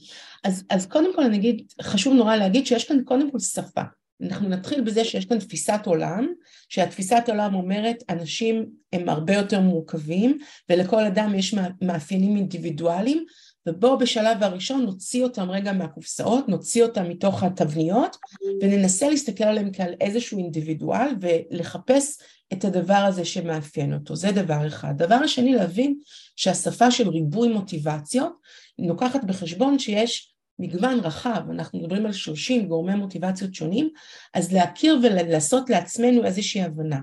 [0.43, 3.81] אז, אז קודם כל אני אגיד, חשוב נורא להגיד שיש כאן קודם כל שפה.
[4.21, 6.27] אנחנו נתחיל בזה שיש כאן תפיסת עולם,
[6.69, 10.37] שהתפיסת עולם אומרת אנשים הם הרבה יותר מורכבים
[10.69, 13.25] ולכל אדם יש מאפיינים אינדיבידואליים
[13.67, 18.17] ובואו בשלב הראשון נוציא אותם רגע מהקופסאות, נוציא אותם מתוך התבניות
[18.61, 22.17] וננסה להסתכל עליהם כעל איזשהו אינדיבידואל ולחפש
[22.53, 24.93] את הדבר הזה שמאפיין אותו, זה דבר אחד.
[24.97, 25.99] דבר השני להבין
[26.35, 28.33] שהשפה של ריבוי מוטיבציות
[28.79, 33.89] לוקחת בחשבון שיש מגוון רחב, אנחנו מדברים על 30 גורמי מוטיבציות שונים,
[34.33, 36.99] אז להכיר ולעשות לעצמנו איזושהי הבנה.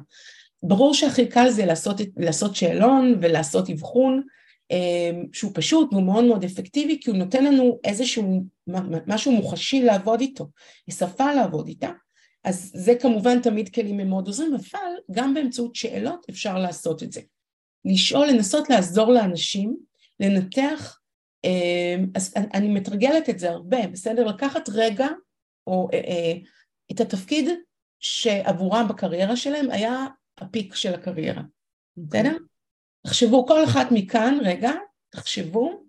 [0.63, 4.23] ברור שהכי קל זה לעשות, לעשות שאלון ולעשות אבחון,
[4.71, 8.45] אמ, שהוא פשוט והוא מאוד מאוד אפקטיבי כי הוא נותן לנו איזשהו
[9.07, 10.49] משהו מוחשי לעבוד איתו,
[10.91, 11.91] שפה לעבוד איתה,
[12.45, 17.13] אז זה כמובן תמיד כלים הם מאוד עוזרים, אבל גם באמצעות שאלות אפשר לעשות את
[17.13, 17.21] זה.
[17.85, 19.77] לשאול, לנסות לעזור לאנשים,
[20.21, 20.99] לנתח,
[22.15, 24.25] אז אני מתרגלת את זה הרבה, בסדר?
[24.27, 25.09] לקחת רגע,
[25.67, 26.33] או אה, אה,
[26.93, 27.49] את התפקיד
[27.99, 30.07] שעבורם בקריירה שלהם היה
[30.39, 31.43] הפיק של הקריירה,
[31.97, 32.23] אוקיי.
[32.23, 32.37] בסדר?
[33.07, 34.71] תחשבו כל אחת מכאן, רגע,
[35.11, 35.83] תחשבו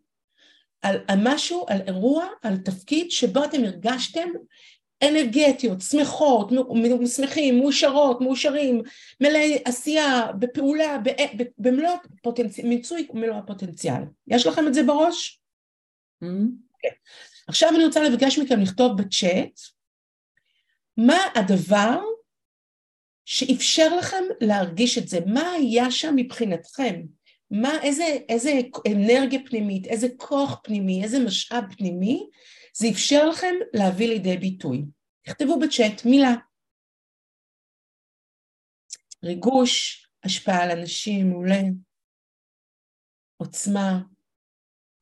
[0.82, 4.30] על, על משהו, על אירוע, על תפקיד שבו אתם הרגשתם
[5.10, 6.52] אנרגטיות, שמחות,
[7.06, 8.82] שמחים, מאושרות, מאושרים,
[9.22, 10.98] מלאי עשייה, בפעולה,
[11.58, 14.02] במלוא הפוטנציאל, מיצוי מלוא הפוטנציאל.
[14.28, 15.43] יש לכם את זה בראש?
[16.24, 16.74] Okay.
[16.76, 16.90] אוקיי.
[17.48, 19.60] עכשיו אני רוצה לבקש מכם לכתוב בצ'אט
[20.98, 22.00] מה הדבר
[23.26, 27.02] שאפשר לכם להרגיש את זה, מה היה שם מבחינתכם,
[27.52, 28.52] מה, איזה, איזה
[28.92, 32.30] אנרגיה פנימית, איזה כוח פנימי, איזה משאב פנימי,
[32.76, 34.86] זה אפשר לכם להביא לידי ביטוי.
[35.22, 36.34] תכתבו בצ'אט מילה.
[39.24, 41.62] ריגוש, השפעה על אנשים, מעולה.
[43.38, 44.00] עוצמה,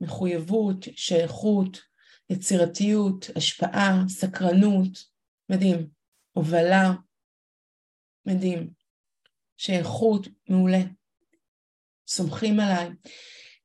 [0.01, 1.81] מחויבות, שייכות,
[2.29, 5.05] יצירתיות, השפעה, סקרנות,
[5.49, 5.87] מדהים.
[6.31, 6.91] הובלה,
[8.25, 8.69] מדהים.
[9.57, 10.81] שייכות, מעולה.
[12.07, 12.89] סומכים עליי.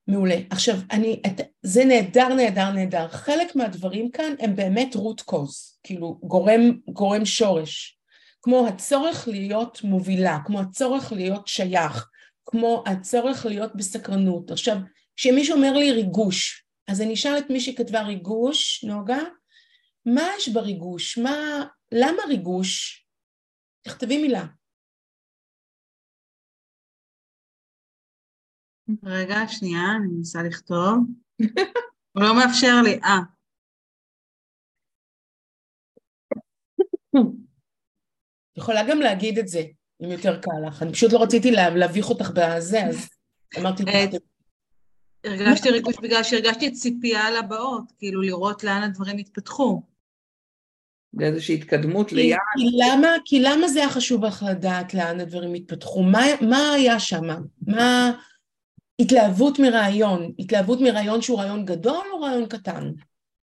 [0.08, 0.36] מעולה.
[0.50, 3.08] עכשיו, אני, את, זה נהדר, נהדר, נהדר.
[3.08, 6.60] חלק מהדברים כאן הם באמת root cause, כאילו גורם,
[6.92, 7.98] גורם שורש.
[8.42, 12.08] כמו הצורך להיות מובילה, כמו הצורך להיות שייך,
[12.46, 14.50] כמו הצורך להיות בסקרנות.
[14.50, 14.76] עכשיו,
[15.16, 19.18] כשמישהו אומר לי ריגוש, אז אני אשאל את מי שכתבה ריגוש, נוגה,
[20.06, 21.18] מה יש בריגוש?
[21.18, 23.02] מה, למה ריגוש?
[23.82, 24.46] תכתבי מילה.
[29.04, 30.98] רגע, שנייה, אני מנסה לכתוב.
[32.12, 33.18] הוא לא מאפשר לי, אה.
[38.56, 39.62] יכולה גם להגיד את זה,
[40.04, 40.82] אם יותר קל לך.
[40.82, 43.08] אני פשוט לא רציתי להביך אותך בזה, אז
[43.58, 43.82] אמרתי...
[45.26, 49.82] הרגשתי ריגוש בגלל שהרגשתי ציפייה לבאות, כאילו לראות לאן הדברים יתפתחו.
[51.14, 52.38] לאיזושהי התקדמות ליעד.
[52.56, 56.02] כי למה, כי למה זה היה חשוב לך לדעת לאן הדברים יתפתחו?
[56.02, 57.26] מה, מה היה שם?
[57.66, 58.12] מה...
[58.98, 62.90] התלהבות מרעיון, התלהבות מרעיון שהוא רעיון גדול או רעיון קטן?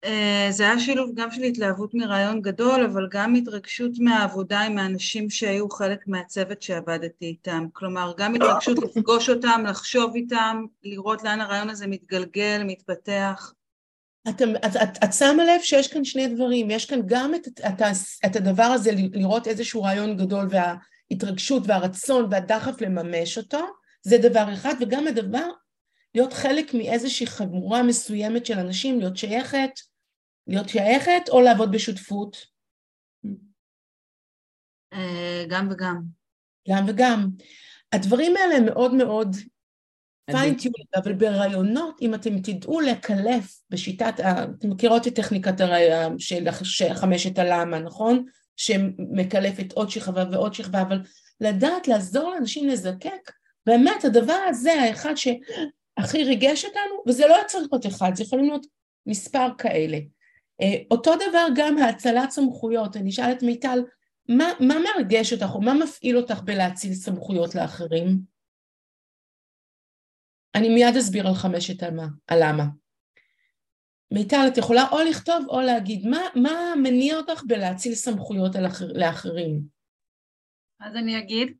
[0.05, 5.31] אה, זה היה שילוב גם של התלהבות מרעיון גדול, אבל גם התרגשות מהעבודה עם האנשים
[5.31, 7.67] שהיו חלק מהצוות שעבדתי איתם.
[7.73, 13.53] כלומר, גם התרגשות לפגוש אותם, לחשוב איתם, לראות לאן הרעיון הזה מתגלגל, מתפתח.
[14.29, 17.83] את, את, את, את שמה לב שיש כאן שני דברים, יש כאן גם את, את,
[18.27, 23.67] את הדבר הזה לראות איזשהו רעיון גדול וההתרגשות והרצון והדחף לממש אותו,
[24.03, 25.51] זה דבר אחד, וגם הדבר,
[26.14, 29.71] להיות חלק מאיזושהי חבורה מסוימת של אנשים, להיות שייכת,
[30.46, 32.46] להיות שייכת או לעבוד בשותפות?
[34.92, 36.02] אה, גם וגם.
[36.68, 37.28] גם וגם.
[37.92, 39.37] הדברים האלה הם מאוד מאוד
[40.27, 46.50] fine-tuning, אבל בריאיונות, אם אתם תדעו לקלף בשיטת, אתם מכירות את טכניקת הריאיון של
[46.94, 48.24] חמשת הלמה, נכון?
[48.57, 51.00] שמקלפת עוד שכבה ועוד שכבה, אבל
[51.40, 53.30] לדעת לעזור לאנשים לזקק
[53.66, 58.66] באמת הדבר הזה, האחד שהכי ריגש אותנו, וזה לא צריך להיות אחד, זה יכולים להיות
[59.07, 59.98] מספר כאלה.
[60.61, 63.79] אה, אותו דבר גם האצלת סמכויות, אני אשאל את מיטל,
[64.29, 68.21] מה, מה מרגש אותך או מה מפעיל אותך בלהציל סמכויות לאחרים?
[70.55, 72.64] אני מיד אסביר על חמשת הלמה, הלמה.
[74.11, 79.61] מיטל, את יכולה או לכתוב או להגיד, מה, מה מניע אותך בלהציל סמכויות לאחר, לאחרים?
[80.81, 81.53] אז אני אגיד,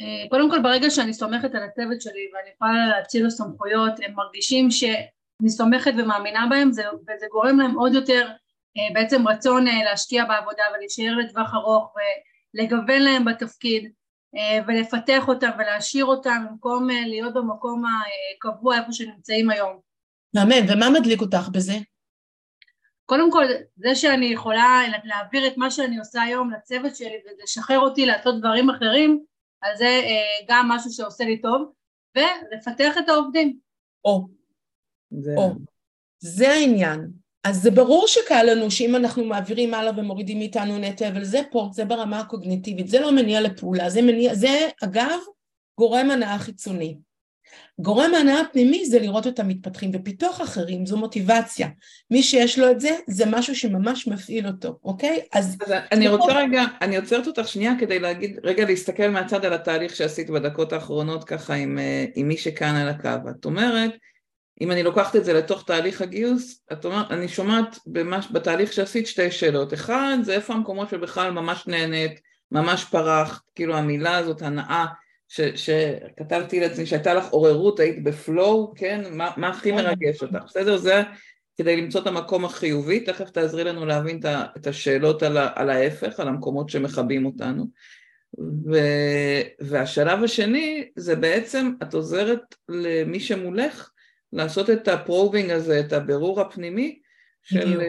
[0.00, 4.14] אה, קודם כל ברגע שאני סומכת על הצוות שלי ואני יכולה להציל לו סמכויות הם
[4.14, 4.70] מרגישים
[5.38, 8.28] שאני סומכת ומאמינה בהם זה, וזה גורם להם עוד יותר
[8.76, 11.94] אה, בעצם רצון אה, להשקיע בעבודה ולהישאר לטווח ארוך
[12.54, 13.92] ולגוון להם בתפקיד
[14.36, 17.84] אה, ולפתח אותם ולהשאיר אותם במקום אה, להיות במקום
[18.36, 19.80] הקבוע איפה שנמצאים היום.
[20.34, 21.74] מאמן, ומה מדליק אותך בזה?
[23.06, 23.44] קודם כל,
[23.76, 28.70] זה שאני יכולה להעביר את מה שאני עושה היום לצוות שלי ולשחרר אותי לעשות דברים
[28.70, 29.24] אחרים,
[29.62, 30.02] אז זה
[30.48, 31.72] גם משהו שעושה לי טוב,
[32.16, 33.58] ולפתח את העובדים.
[34.04, 34.28] או,
[35.20, 35.34] זה...
[35.36, 35.52] או,
[36.18, 37.10] זה העניין.
[37.44, 41.70] אז זה ברור שקל לנו שאם אנחנו מעבירים הלאה ומורידים מאיתנו נטל, אבל זה פה,
[41.72, 45.18] זה ברמה הקוגניטיבית, זה לא מניע לפעולה, זה מניע, זה אגב
[45.78, 46.96] גורם הנאה חיצוני.
[47.78, 51.68] גורם הנאה פנימי זה לראות אותם מתפתחים, ופיתוח אחרים זו מוטיבציה.
[52.10, 55.20] מי שיש לו את זה, זה משהו שממש מפעיל אותו, אוקיי?
[55.32, 55.56] אז...
[55.66, 59.96] אז אני רוצה רגע, אני עוצרת אותך שנייה כדי להגיד, רגע להסתכל מהצד על התהליך
[59.96, 63.30] שעשית בדקות האחרונות ככה עם, אה, עם מי שכאן על הקו.
[63.30, 63.90] את אומרת,
[64.60, 69.06] אם אני לוקחת את זה לתוך תהליך הגיוס, את אומרת, אני שומעת במש, בתהליך שעשית
[69.06, 69.74] שתי שאלות.
[69.74, 72.20] אחד, זה איפה המקומות שבכלל ממש נהנית,
[72.52, 74.86] ממש פרחת, כאילו המילה הזאת, הנאה,
[75.28, 79.02] ש, שכתבתי לעצמי, שהייתה לך עוררות, היית בפלואו, כן?
[79.10, 79.76] מה, מה הכי כן.
[79.76, 80.42] מרגש אותך?
[80.46, 80.76] בסדר?
[80.76, 81.02] זה
[81.56, 84.20] כדי למצוא את המקום החיובי, תכף תעזרי לנו להבין
[84.56, 87.66] את השאלות על, ה, על ההפך, על המקומות שמכבים אותנו.
[88.38, 88.78] ו,
[89.60, 93.90] והשלב השני זה בעצם, את עוזרת למי שמולך
[94.36, 96.98] לעשות את ה probing הזה, את הבירור הפנימי
[97.42, 97.80] של,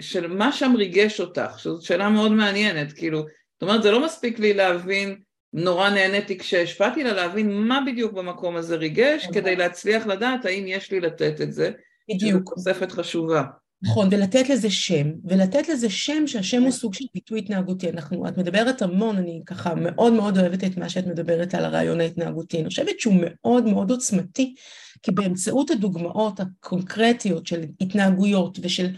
[0.00, 4.38] של מה שם ריגש אותך, שזאת שאלה מאוד מעניינת, כאילו, זאת אומרת זה לא מספיק
[4.38, 5.18] לי להבין
[5.52, 9.34] נורא נהניתי כשהשפעתי לה להבין מה בדיוק במקום הזה ריגש נכון.
[9.34, 11.70] כדי להצליח לדעת האם יש לי לתת את זה,
[12.10, 12.42] בדיוק.
[12.42, 13.42] שזו תוספת חשובה.
[13.82, 17.90] נכון, ולתת לזה שם, ולתת לזה שם שהשם הוא סוג של ביטוי התנהגותי.
[17.90, 22.00] אנחנו, את מדברת המון, אני ככה מאוד מאוד אוהבת את מה שאת מדברת על הרעיון
[22.00, 22.60] ההתנהגותי.
[22.60, 24.54] אני חושבת שהוא מאוד מאוד עוצמתי,
[25.02, 28.88] כי באמצעות הדוגמאות הקונקרטיות של התנהגויות ושל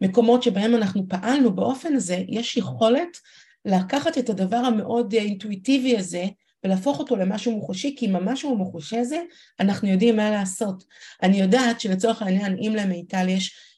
[0.00, 3.18] מקומות שבהם אנחנו פעלנו באופן הזה, יש יכולת
[3.64, 6.24] לקחת את הדבר המאוד אינטואיטיבי הזה
[6.64, 9.22] ולהפוך אותו למשהו מוחשי, כי עם המשהו המוחשי הזה
[9.60, 10.84] אנחנו יודעים מה לעשות.
[11.22, 13.69] אני יודעת שלצורך העניין, אם למיטל יש אה,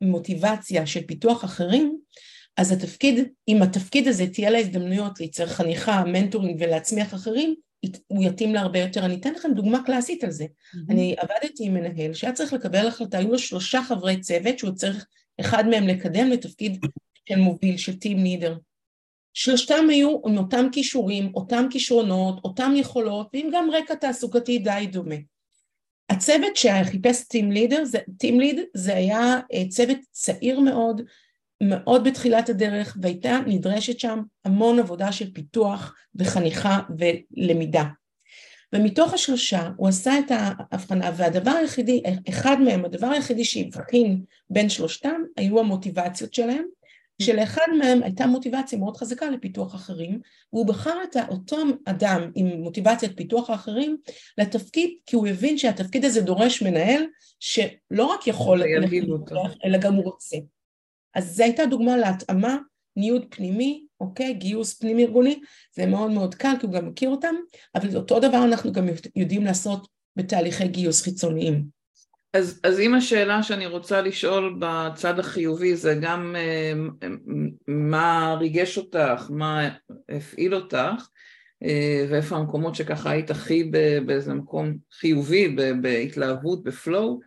[0.00, 1.98] מוטיבציה של פיתוח אחרים,
[2.56, 7.54] אז התפקיד, אם התפקיד הזה תהיה לה הזדמנויות לייצר חניכה, מנטורינג ולהצמיח אחרים,
[8.06, 9.04] הוא יתאים לה הרבה יותר.
[9.04, 10.44] אני אתן לכם דוגמה קלאסית על זה.
[10.44, 10.92] Mm-hmm.
[10.92, 15.06] אני עבדתי עם מנהל שהיה צריך לקבל החלטה, היו לו שלושה חברי צוות שהוא צריך
[15.40, 16.78] אחד מהם לקדם לתפקיד
[17.28, 18.56] של מוביל, של טים נידר.
[19.34, 25.14] שלושתם היו עם אותם כישורים, אותם כישרונות, אותם יכולות, ועם גם רקע תעסוקתי די דומה.
[26.10, 27.82] הצוות שחיפש טים לידר,
[28.18, 31.02] טים ליד, זה היה אה, צוות צעיר מאוד,
[31.62, 37.84] מאוד בתחילת הדרך, והייתה נדרשת שם המון עבודה של פיתוח וחניכה ולמידה.
[38.72, 45.22] ומתוך השלושה הוא עשה את ההבחנה, והדבר היחידי, אחד מהם, הדבר היחידי שהבחין בין שלושתם,
[45.36, 46.64] היו המוטיבציות שלהם,
[47.22, 50.20] שלאחד מהם הייתה מוטיבציה מאוד חזקה לפיתוח אחרים,
[50.52, 53.96] והוא בחר את אותו אדם עם מוטיבציית פיתוח האחרים
[54.38, 57.02] לתפקיד, כי הוא הבין שהתפקיד הזה דורש מנהל
[57.40, 58.62] שלא רק יכול,
[59.64, 60.36] אלא גם הוא רוצה.
[61.14, 62.56] אז זו הייתה דוגמה להתאמה,
[62.96, 64.34] ניוד פנימי, אוקיי?
[64.34, 65.40] גיוס פנים ארגוני,
[65.76, 67.34] זה מאוד מאוד קל כי הוא גם מכיר אותם,
[67.74, 71.79] אבל אותו דבר אנחנו גם יודעים לעשות בתהליכי גיוס חיצוניים.
[72.34, 76.72] אז, אז אם השאלה שאני רוצה לשאול בצד החיובי זה גם אה,
[77.68, 79.68] מה ריגש אותך, מה
[80.08, 81.08] הפעיל אותך,
[81.62, 83.70] אה, ואיפה המקומות שככה היית הכי
[84.06, 87.20] באיזה מקום חיובי, בהתלהבות, בפלואו,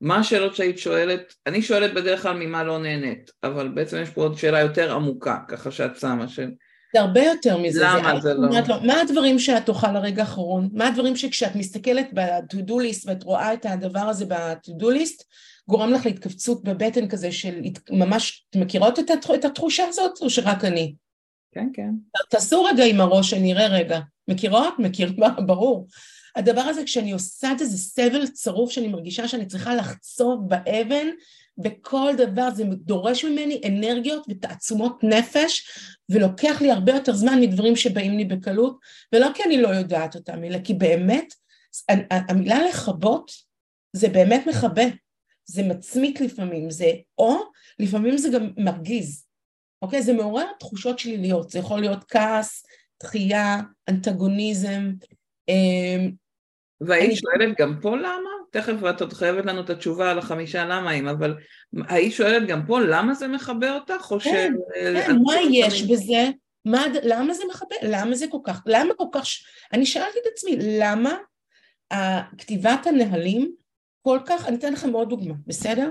[0.00, 1.34] מה השאלות שהיית שואלת?
[1.46, 5.38] אני שואלת בדרך כלל ממה לא נהנית, אבל בעצם יש פה עוד שאלה יותר עמוקה,
[5.48, 6.50] ככה שאת שמה, של
[6.94, 7.84] זה הרבה יותר מזה.
[7.84, 8.60] למה זה, זה לא?
[8.68, 10.68] לו, מה הדברים שאת תאכל לרגע האחרון?
[10.72, 15.24] מה הדברים שכשאת מסתכלת ב-to-do list ואת רואה את הדבר הזה ב-to-do list,
[15.68, 20.64] גורם לך להתכווצות בבטן כזה של ממש, את מכירות את, את התחושה הזאת או שרק
[20.64, 20.94] אני?
[21.52, 21.90] כן, כן.
[22.30, 24.00] תעשו רגע עם הראש, שאני אראה רגע.
[24.28, 24.74] מכירות?
[24.78, 25.12] מכיר,
[25.46, 25.86] ברור.
[26.36, 31.06] הדבר הזה, כשאני עושה את איזה סבל צרוף שאני מרגישה שאני צריכה לחצוב באבן,
[31.58, 35.68] בכל דבר זה דורש ממני אנרגיות ותעצומות נפש
[36.08, 38.78] ולוקח לי הרבה יותר זמן מדברים שבאים לי בקלות
[39.12, 41.34] ולא כי אני לא יודעת אותם אלא כי באמת
[42.10, 43.32] המילה לכבות
[43.92, 44.84] זה באמת מכבה.
[45.48, 47.36] זה מצמית לפעמים זה או
[47.78, 49.26] לפעמים זה גם מרגיז.
[49.82, 50.02] אוקיי?
[50.02, 51.50] זה מעורר תחושות שליליות.
[51.50, 52.66] זה יכול להיות כעס
[53.02, 54.92] דחייה אנטגוניזם
[55.48, 56.12] אמ,
[56.80, 57.16] והיית אני...
[57.16, 58.30] שואלת גם פה למה?
[58.50, 61.34] תכף את עוד חייבת לנו את התשובה על החמישה למה אבל
[61.88, 64.10] היית שואלת גם פה למה זה מחבר אותך?
[64.10, 64.78] או כן, ש...
[65.06, 65.92] כן, מה יש תמיד...
[65.92, 66.30] בזה?
[66.64, 67.76] מה, למה זה מחבר?
[67.82, 68.62] למה זה כל כך?
[68.66, 69.24] למה כל כך...
[69.72, 71.16] אני שאלתי את עצמי, למה
[72.38, 73.52] כתיבת הנהלים
[74.02, 74.48] כל כך...
[74.48, 75.90] אני אתן לכם עוד דוגמה, בסדר?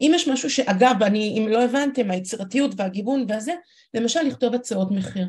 [0.00, 3.52] אם יש משהו שאגב, אני, אם לא הבנתם, היצירתיות והגיוון והזה,
[3.94, 5.26] למשל לכתוב הצעות מחיר.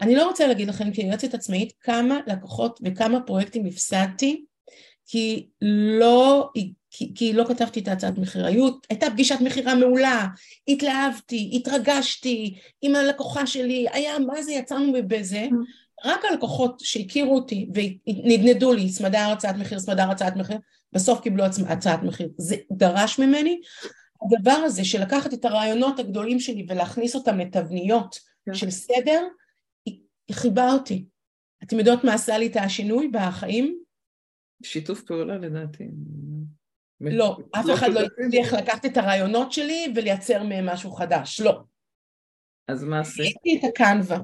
[0.00, 4.44] אני לא רוצה להגיד לכם כיועצת עצמאית כמה לקוחות וכמה פרויקטים הפסדתי
[5.06, 5.46] כי
[6.00, 6.50] לא,
[6.90, 8.46] כי, כי לא כתבתי את ההצעת מחיר.
[8.46, 10.26] היו, הייתה פגישת מכירה מעולה,
[10.68, 15.46] התלהבתי, התרגשתי עם הלקוחה שלי, היה מה זה יצאנו בזה,
[16.04, 20.58] רק הלקוחות שהכירו אותי ונדנדו לי סמדר הצעת מחיר, סמדר הצעת מחיר,
[20.92, 22.28] בסוף קיבלו הצעת מחיר.
[22.38, 23.60] זה דרש ממני.
[24.22, 28.54] הדבר הזה של לקחת את הרעיונות הגדולים שלי ולהכניס אותם לתבניות כן.
[28.54, 29.22] של סדר,
[30.28, 31.04] היא חיבה אותי.
[31.62, 33.78] אתם יודעות מה עשה לי את השינוי בחיים?
[34.62, 35.84] שיתוף פעולה לדעתי.
[37.00, 41.62] לא, אף אחד לא הצליח לקחת את הרעיונות שלי ולייצר מהם משהו חדש, לא.
[42.68, 43.36] אז מה עשית?
[43.44, 44.18] גיליתי את הקנווה.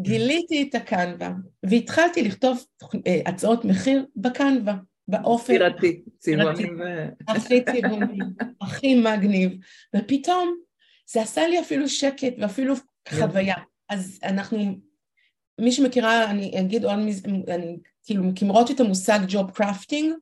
[0.00, 2.66] גיליתי את הקנווה, והתחלתי לכתוב
[3.06, 4.74] אה, הצעות מחיר בקנווה,
[5.08, 5.52] באופן...
[5.52, 6.82] צירתי, צבעוני ו...
[7.28, 8.18] הכי צבעוני,
[8.62, 9.52] הכי מגניב,
[9.96, 10.56] ופתאום
[11.12, 12.74] זה עשה לי אפילו שקט ואפילו
[13.08, 13.56] חוויה.
[13.88, 14.58] אז אנחנו,
[15.60, 16.98] מי שמכירה, אני אגיד עוד,
[17.48, 20.14] אני כאילו מכירות את המושג ג'וב קרפטינג,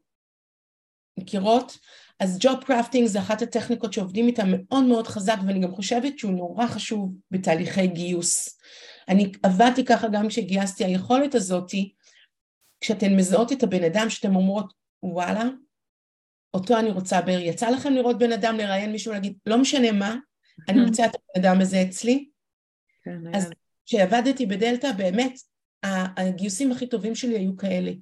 [1.19, 1.79] מכירות?
[2.21, 6.33] אז ג'וב קרפטינג זה אחת הטכניקות שעובדים איתה מאוד מאוד חזק ואני גם חושבת שהוא
[6.33, 8.59] נורא חשוב בתהליכי גיוס.
[9.09, 11.93] אני עבדתי ככה גם כשגייסתי היכולת הזאתי,
[12.81, 15.45] כשאתן מזהות את הבן אדם שאתן אומרות וואלה,
[16.55, 20.17] אותו אני רוצה בר, יצא לכם לראות בן אדם, לראיין מישהו, להגיד לא משנה מה,
[20.69, 22.29] אני רוצה את הבן אדם הזה אצלי.
[23.05, 23.51] כן, אז
[23.87, 25.39] כשעבדתי בדלתא באמת
[26.17, 27.93] הגיוסים הכי טובים שלי היו כאלה.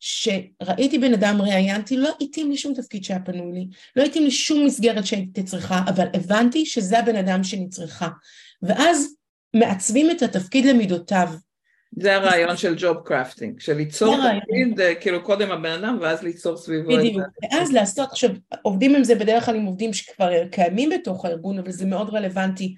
[0.00, 4.30] שראיתי בן אדם, ראיינתי, לא התאים לי שום תפקיד שהיה פנוי לי, לא התאים לי
[4.30, 8.08] שום מסגרת שהייתי צריכה, אבל הבנתי שזה הבן אדם שאני צריכה.
[8.62, 9.14] ואז
[9.54, 11.28] מעצבים את התפקיד למידותיו.
[11.96, 16.56] זה הרעיון של ג'וב קרפטינג, של ליצור תפקיד, אה, כאילו קודם הבן אדם ואז ליצור
[16.56, 17.20] סביבו את זה.
[17.42, 18.30] ואז לעשות, עכשיו
[18.62, 22.74] עובדים עם זה בדרך כלל עם עובדים שכבר קיימים בתוך הארגון, אבל זה מאוד רלוונטי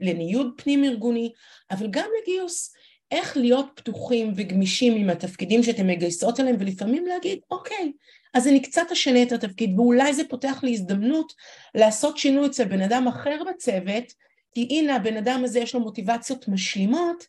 [0.00, 1.32] לניוד פנים ארגוני,
[1.70, 2.72] אבל גם לגיוס.
[3.10, 7.92] איך להיות פתוחים וגמישים עם התפקידים שאתם מגייסות אליהם ולפעמים להגיד אוקיי
[8.34, 11.32] אז אני קצת אשנה את התפקיד ואולי זה פותח לי הזדמנות
[11.74, 14.04] לעשות שינוי אצל בן אדם אחר בצוות
[14.54, 17.24] כי הנה הבן אדם הזה יש לו מוטיבציות משלימות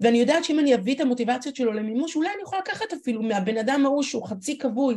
[0.00, 3.58] ואני יודעת שאם אני אביא את המוטיבציות שלו למימוש אולי אני יכולה לקחת אפילו מהבן
[3.58, 4.94] אדם ההוא שהוא חצי כבוי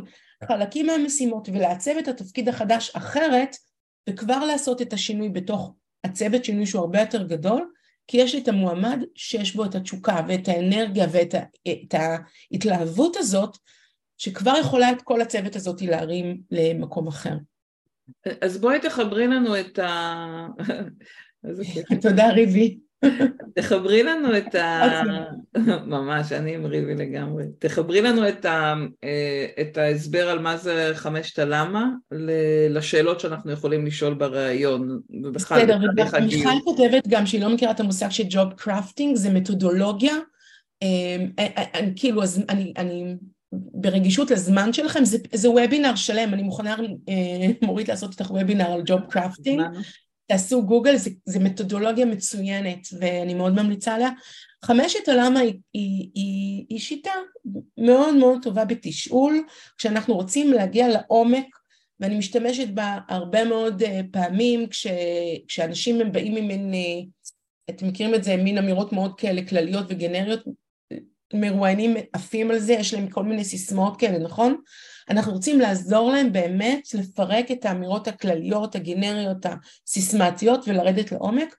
[0.48, 3.56] חלקים מהמשימות ולעצב את התפקיד החדש אחרת
[4.10, 5.74] וכבר לעשות את השינוי בתוך
[6.06, 7.72] הצוות שינוי שהוא הרבה יותר גדול
[8.08, 13.16] כי יש לי את המועמד שיש בו את התשוקה ואת האנרגיה ואת ה, את ההתלהבות
[13.18, 13.58] הזאת,
[14.18, 17.38] שכבר יכולה את כל הצוות הזאת להרים למקום אחר.
[18.42, 20.48] אז בואי תחברי לנו את ה...
[22.02, 22.80] תודה ריבי.
[23.56, 25.02] תחברי לנו את ה...
[25.86, 27.44] ממש, אני עם ריבי לגמרי.
[27.60, 28.74] תחברי לנו את, ה...
[29.04, 31.86] אה, את ההסבר על מה זה חמשת הלמה
[32.70, 35.00] לשאלות שאנחנו יכולים לשאול בריאיון.
[35.34, 40.16] בסדר, ומיכל כותבת גם שהיא לא מכירה את המושג של job crafting, זה מתודולוגיה.
[40.84, 43.16] אה, אה, כאילו, אז אני, אני
[43.52, 46.76] ברגישות לזמן שלכם, זה, זה וובינר שלם, אני מוכנה
[47.62, 49.62] מורית לעשות איתך וובינר על job crafting.
[50.28, 50.96] תעשו גוגל,
[51.26, 54.10] זו מתודולוגיה מצוינת ואני מאוד ממליצה עליה.
[54.66, 57.12] חמשת הלמה היא, היא, היא, היא שיטה
[57.78, 59.44] מאוד מאוד טובה בתשאול,
[59.78, 61.46] כשאנחנו רוצים להגיע לעומק,
[62.00, 64.88] ואני משתמשת בה הרבה מאוד uh, פעמים, כש,
[65.48, 67.30] כשאנשים הם באים ממין, uh,
[67.70, 70.44] אתם מכירים את זה, מין אמירות מאוד כאלה כלליות וגנריות,
[71.34, 74.62] מרואיינים עפים על זה, יש להם כל מיני סיסמאות כאלה, נכון?
[75.10, 79.46] אנחנו רוצים לעזור להם באמת לפרק את האמירות הכלליות, הגנריות,
[79.86, 81.56] הסיסמטיות ולרדת לעומק.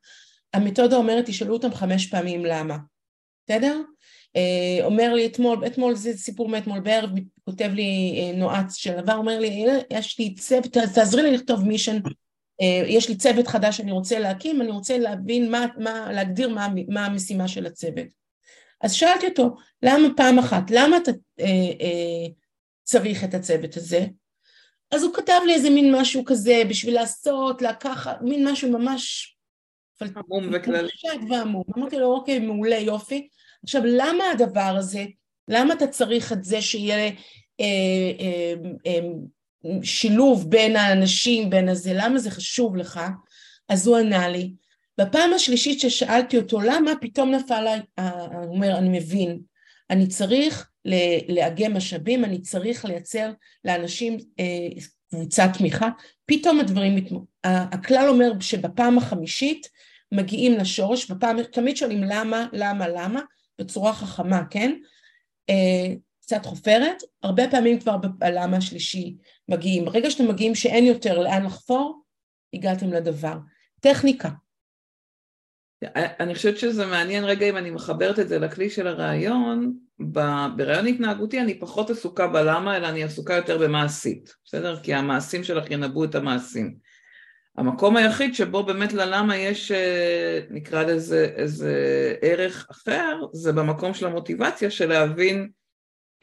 [0.54, 2.76] המתודה אומרת, תשאלו אותם חמש פעמים למה,
[3.44, 3.80] בסדר?
[4.36, 7.10] אה, אומר לי אתמול, אתמול זה סיפור מאתמול בערב,
[7.44, 11.98] כותב לי אה, נועץ של עבר, אומר לי, יש לי צוות, תעזרי לי לכתוב מישן,
[12.60, 16.68] אה, יש לי צוות חדש שאני רוצה להקים, אני רוצה להבין מה, מה להגדיר מה,
[16.88, 18.26] מה המשימה של הצוות.
[18.80, 21.46] אז שאלתי אותו, למה פעם אחת, למה אתה אה,
[21.80, 22.26] אה,
[22.86, 24.06] צריך את הצוות הזה?
[24.90, 29.32] אז הוא כתב לי איזה מין משהו כזה בשביל לעשות, לקחת, מין משהו ממש...
[30.00, 30.88] עמום וכללי.
[31.30, 31.62] ועמום.
[31.78, 33.28] אמרתי לו, אוקיי, מעולה, יופי.
[33.62, 35.04] עכשיו, למה הדבר הזה,
[35.48, 37.10] למה אתה צריך את זה שיהיה
[37.60, 37.64] אה,
[38.20, 38.54] אה,
[38.86, 39.00] אה,
[39.82, 43.00] שילוב בין האנשים, בין הזה, למה זה חשוב לך?
[43.68, 44.52] אז הוא ענה לי,
[44.98, 49.40] בפעם השלישית ששאלתי אותו למה, פתאום נפל עליי, הוא אומר, אני מבין,
[49.90, 50.70] אני צריך
[51.28, 53.32] לאגם משאבים, אני צריך לייצר
[53.64, 54.68] לאנשים אה,
[55.10, 55.88] קבוצת תמיכה,
[56.26, 57.04] פתאום הדברים,
[57.44, 59.68] הכלל אומר שבפעם החמישית
[60.12, 63.20] מגיעים לשורש, בפעם, תמיד שואלים למה, למה, למה,
[63.58, 64.72] בצורה חכמה, כן?
[65.50, 69.16] אה, קצת חופרת, הרבה פעמים כבר בלמה השלישי
[69.48, 69.84] מגיעים.
[69.84, 72.02] ברגע שאתם מגיעים שאין יותר לאן לחפור,
[72.54, 73.36] הגעתם לדבר.
[73.80, 74.28] טכניקה,
[75.94, 79.72] אני חושבת שזה מעניין רגע אם אני מחברת את זה לכלי של הרעיון,
[80.56, 84.80] ברעיון התנהגותי אני פחות עסוקה בלמה, אלא אני עסוקה יותר במעשית, בסדר?
[84.82, 86.74] כי המעשים שלך ינבאו את המעשים.
[87.56, 91.74] המקום היחיד שבו באמת ללמה יש, אה, נקרא לזה איזה
[92.22, 95.48] ערך אחר, זה במקום של המוטיבציה של להבין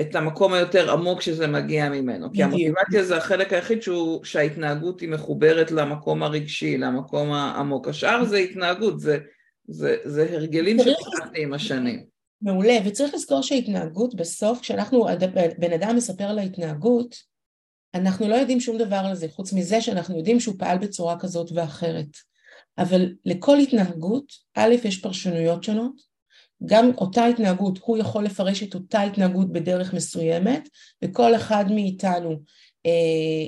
[0.01, 2.32] את המקום היותר עמוק שזה מגיע ממנו.
[2.34, 7.88] כי המוטיבציה זה החלק היחיד שהוא, שההתנהגות היא מחוברת למקום הרגשי, למקום העמוק.
[7.88, 9.18] השאר זה התנהגות, זה,
[9.68, 12.05] זה, זה הרגלים שפתחתי עם השנים.
[12.41, 15.07] מעולה, וצריך לזכור שהתנהגות בסוף, כשאנחנו,
[15.57, 17.16] בן אדם מספר על ההתנהגות,
[17.93, 21.51] אנחנו לא יודעים שום דבר על זה, חוץ מזה שאנחנו יודעים שהוא פעל בצורה כזאת
[21.51, 22.18] ואחרת.
[22.78, 26.01] אבל לכל התנהגות, א', יש פרשנויות שונות,
[26.66, 30.70] גם אותה התנהגות, הוא יכול לפרש את אותה התנהגות בדרך מסוימת,
[31.03, 32.39] וכל אחד מאיתנו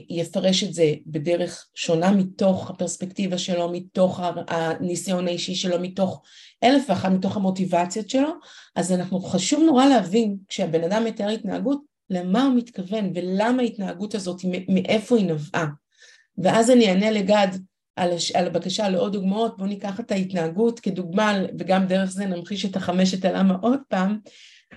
[0.09, 6.21] יפרש את זה בדרך שונה מתוך הפרספקטיבה שלו, מתוך הניסיון האישי שלו, מתוך
[6.63, 8.29] אלף ואחת, מתוך המוטיבציות שלו,
[8.75, 14.41] אז אנחנו חשוב נורא להבין כשהבן אדם מתאר התנהגות, למה הוא מתכוון ולמה ההתנהגות הזאת,
[14.69, 15.67] מאיפה היא נבעה.
[16.37, 17.47] ואז אני אענה לגד
[17.95, 18.31] על, הש...
[18.31, 23.25] על הבקשה לעוד דוגמאות, בואו ניקח את ההתנהגות כדוגמה, וגם דרך זה נמחיש את החמשת
[23.25, 24.19] הלמה עוד פעם,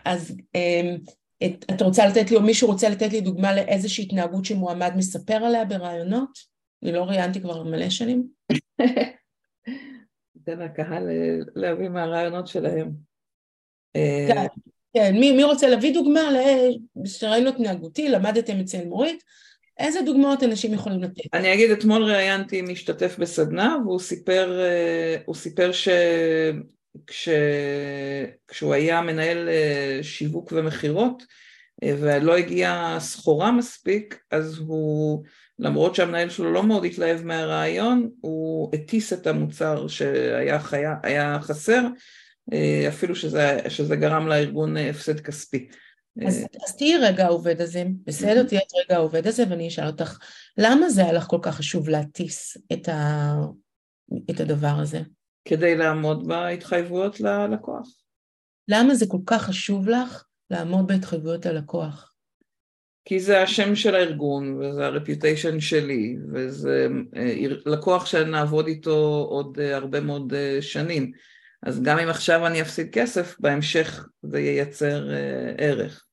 [0.05, 0.97] אז אמ,
[1.45, 5.35] את, את רוצה לתת לי, או מישהו רוצה לתת לי דוגמה לאיזושהי התנהגות שמועמד מספר
[5.35, 6.39] עליה ברעיונות?
[6.83, 8.29] אני לא ראיינתי כבר מלא שנים.
[10.37, 12.91] ניתן לקהל אה, להביא מהרעיונות שלהם.
[14.29, 14.47] כן,
[14.95, 15.13] כן.
[15.21, 16.21] מי, מי רוצה להביא דוגמה
[17.23, 19.23] לרעיון התנהגותי, למדתם אצל מורית,
[19.79, 21.35] איזה דוגמאות אנשים יכולים לתת?
[21.35, 25.89] אני אגיד, אתמול ראיינתי משתתף בסדנה והוא סיפר, אה, סיפר ש...
[27.07, 27.29] כש...
[28.49, 31.23] כשהוא היה מנהל אה, שיווק ומכירות
[31.83, 35.25] אה, ולא הגיעה סחורה מספיק, אז הוא,
[35.59, 41.83] למרות שהמנהל שלו לא מאוד התלהב מהרעיון, הוא הטיס את המוצר שהיה חיה, חסר,
[42.89, 45.69] אפילו שזה, שזה גרם לארגון הפסד כספי.
[46.27, 48.43] אז, אז תהיי רגע העובד הזה, בסדר?
[48.43, 50.19] תהיי את רגע העובד הזה ואני אשאל אותך,
[50.59, 53.35] למה זה היה לך כל כך חשוב להטיס את, ה...
[54.31, 55.01] את הדבר הזה?
[55.49, 57.89] כדי לעמוד בהתחייבויות ללקוח.
[58.69, 62.15] למה זה כל כך חשוב לך לעמוד בהתחייבויות ללקוח?
[63.05, 67.35] כי זה השם של הארגון, וזה הרפיוטיישן שלי, וזה אה,
[67.67, 71.13] לקוח שנעבוד איתו עוד אה, הרבה מאוד אה, שנים.
[71.63, 75.09] אז גם אם עכשיו אני אפסיד כסף, בהמשך זה ייצר
[75.59, 76.05] ערך.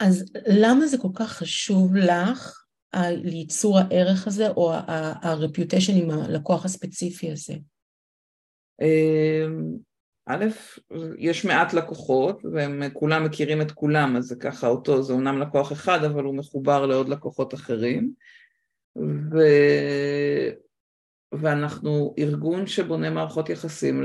[0.00, 2.62] אז למה זה כל כך חשוב לך,
[2.96, 7.54] לייצור הערך הזה, או ה-reputation עם הלקוח הספציפי הזה?
[8.80, 9.76] אמ,
[10.26, 10.44] א',
[11.18, 15.72] יש מעט לקוחות והם כולם מכירים את כולם, אז זה ככה אותו, זה אומנם לקוח
[15.72, 18.12] אחד, אבל הוא מחובר לעוד לקוחות אחרים.
[19.32, 19.38] ו...
[21.32, 24.02] ואנחנו ארגון שבונה מערכות יחסים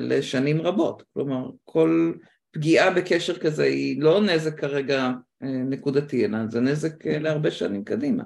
[0.00, 2.12] לשנים רבות, כלומר כל
[2.50, 5.10] פגיעה בקשר כזה היא לא נזק כרגע
[5.42, 8.22] אה, נקודתי, אלא זה נזק אה, להרבה שנים קדימה.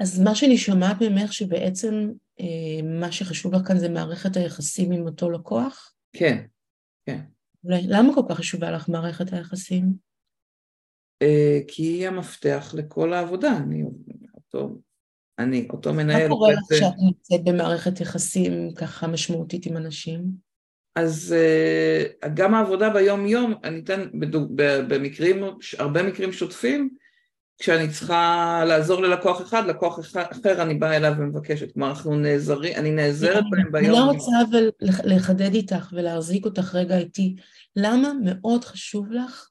[0.00, 5.06] אז מה שאני שומעת ממך שבעצם אה, מה שחשוב לך כאן זה מערכת היחסים עם
[5.06, 5.94] אותו לקוח?
[6.12, 6.44] כן,
[7.06, 7.20] כן.
[7.64, 10.06] למה כל כך חשובה לך מערכת היחסים?
[11.68, 13.84] כי היא המפתח לכל העבודה, אני
[14.34, 14.78] אותו,
[15.38, 16.22] אני אותו מנהל...
[16.22, 20.46] מה קורה לך כשאת נמצאת במערכת יחסים ככה משמעותית עם אנשים?
[20.96, 21.34] אז
[22.22, 24.08] uh, גם העבודה ביום יום, אני אתן
[24.88, 25.44] במקרים,
[25.78, 26.96] הרבה מקרים שוטפים,
[27.58, 32.90] כשאני צריכה לעזור ללקוח אחד, לקוח אחר אני באה אליו ומבקשת, כלומר אנחנו נעזרים, אני
[32.90, 34.10] נעזרת בהם ביום יום.
[34.10, 37.36] אני רוצה אבל לחדד איתך ולהחזיק אותך רגע איתי,
[37.76, 39.50] למה מאוד חשוב לך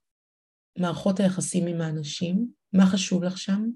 [0.77, 2.47] מערכות היחסים עם האנשים?
[2.73, 3.69] מה חשוב לך שם?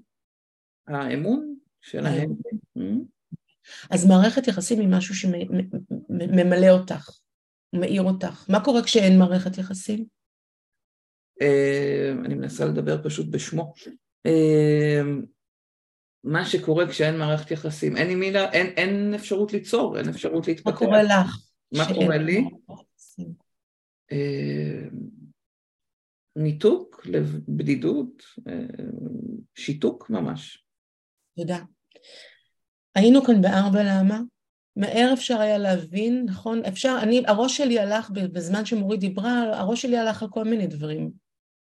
[0.88, 2.34] האמון שלהם.
[3.90, 7.10] אז מערכת יחסים היא משהו שממלא אותך.
[7.72, 8.46] מאיר אותך?
[8.48, 10.04] מה קורה כשאין מערכת יחסים?
[11.42, 13.72] אה, אני מנסה לדבר פשוט בשמו.
[14.26, 15.00] אה,
[16.24, 20.70] מה שקורה כשאין מערכת יחסים, אין עם מי, אין, אין אפשרות ליצור, אין אפשרות להתפתח.
[20.70, 21.38] מה קורה לך?
[21.72, 22.44] מה קורה לי?
[24.12, 24.88] אה,
[26.36, 27.06] ניתוק,
[27.48, 28.22] בדידות,
[29.54, 30.64] שיתוק ממש.
[31.36, 31.58] תודה.
[32.94, 34.20] היינו כאן בארבע למה,
[34.76, 36.64] מהר אפשר היה להבין, נכון?
[36.64, 41.10] אפשר, אני, הראש שלי הלך, בזמן שמורית דיברה, הראש שלי הלך על כל מיני דברים.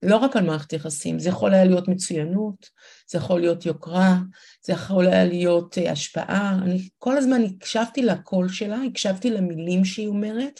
[0.03, 2.69] לא רק על מערכת יחסים, זה יכול היה להיות מצוינות,
[3.11, 4.17] זה יכול להיות יוקרה,
[4.65, 6.59] זה יכול היה להיות uh, השפעה.
[6.63, 10.59] אני כל הזמן הקשבתי לקול שלה, הקשבתי למילים שהיא אומרת,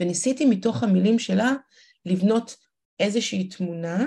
[0.00, 1.52] וניסיתי מתוך המילים שלה
[2.06, 2.56] לבנות
[3.00, 4.06] איזושהי תמונה,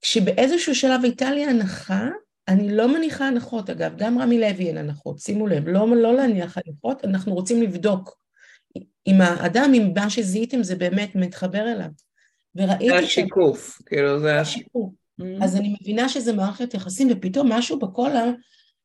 [0.00, 2.08] כשבאיזשהו שלב הייתה לי הנחה
[2.48, 6.58] אני לא מניחה הנחות, אגב, גם רמי לוי אין הנחות, שימו לב, לא, לא להניח
[6.58, 8.18] הנחות, אנחנו רוצים לבדוק
[9.06, 12.07] אם האדם, אם מה שזיהיתם זה באמת מתחבר אליו.
[12.56, 12.88] וראיתי...
[12.88, 13.82] זה השיקוף, ש...
[13.86, 14.90] כאילו זה השיקוף.
[15.20, 15.44] Mm-hmm.
[15.44, 18.24] אז אני מבינה שזה מערכת יחסים, ופתאום משהו בקולה,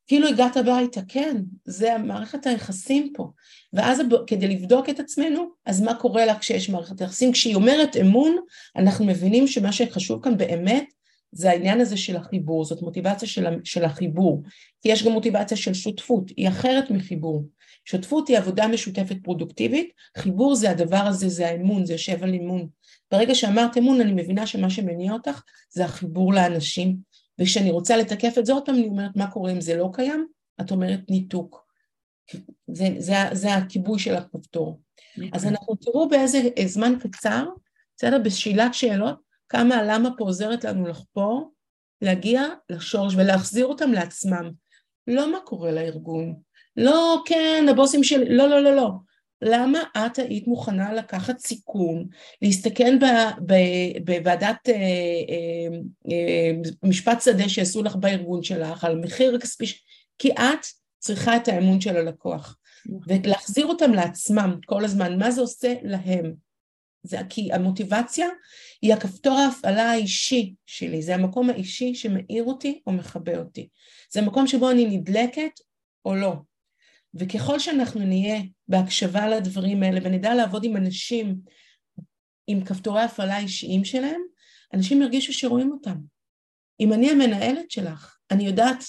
[0.07, 3.31] כאילו הגעת הביתה, כן, זה מערכת היחסים פה.
[3.73, 7.31] ואז כדי לבדוק את עצמנו, אז מה קורה לה כשיש מערכת יחסים?
[7.31, 8.35] כשהיא אומרת אמון,
[8.75, 10.85] אנחנו מבינים שמה שחשוב כאן באמת
[11.31, 14.43] זה העניין הזה של החיבור, זאת מוטיבציה של, של החיבור.
[14.81, 17.45] כי יש גם מוטיבציה של שותפות, היא אחרת מחיבור.
[17.85, 22.67] שותפות היא עבודה משותפת פרודוקטיבית, חיבור זה הדבר הזה, זה האמון, זה יושב על אמון.
[23.11, 26.97] ברגע שאמרת אמון אני מבינה שמה שמניע אותך זה החיבור לאנשים,
[27.39, 30.27] וכשאני רוצה לתקף את זה עוד פעם אני אומרת מה קורה אם זה לא קיים?
[30.61, 31.63] את אומרת ניתוק.
[32.67, 34.79] זה, זה, זה הכיבוי של הכפתור.
[35.33, 37.45] אז אנחנו תראו באיזה זמן קצר,
[37.97, 38.19] בסדר?
[38.23, 39.15] בשאלת שאלות,
[39.49, 41.51] כמה הלמה פה עוזרת לנו לחפור,
[42.01, 44.51] להגיע לשורש ולהחזיר אותם לעצמם.
[45.07, 46.35] לא מה קורה לארגון,
[46.77, 48.89] לא כן הבוסים שלי, לא לא לא לא,
[49.43, 52.07] למה את היית מוכנה לקחת סיכון,
[52.41, 52.99] להסתכן
[54.05, 55.77] בוועדת אה, אה,
[56.11, 56.51] אה,
[56.83, 59.65] משפט שדה שעשו לך בארגון שלך על מחיר כספי,
[60.19, 60.65] כי את
[60.99, 62.57] צריכה את האמון של הלקוח.
[63.07, 66.33] ולהחזיר אותם לעצמם כל הזמן, מה זה עושה להם?
[67.03, 68.27] זה כי המוטיבציה
[68.81, 73.69] היא הכפתור ההפעלה האישי שלי, זה המקום האישי שמאיר אותי או מכבה אותי,
[74.11, 75.59] זה המקום שבו אני נדלקת
[76.05, 76.33] או לא,
[77.15, 81.35] וככל שאנחנו נהיה בהקשבה לדברים האלה ונדע לעבוד עם אנשים
[82.47, 84.21] עם כפתורי הפעלה אישיים שלהם,
[84.73, 85.95] אנשים ירגישו שרואים אותם.
[86.79, 88.83] אם אני המנהלת שלך, אני יודעת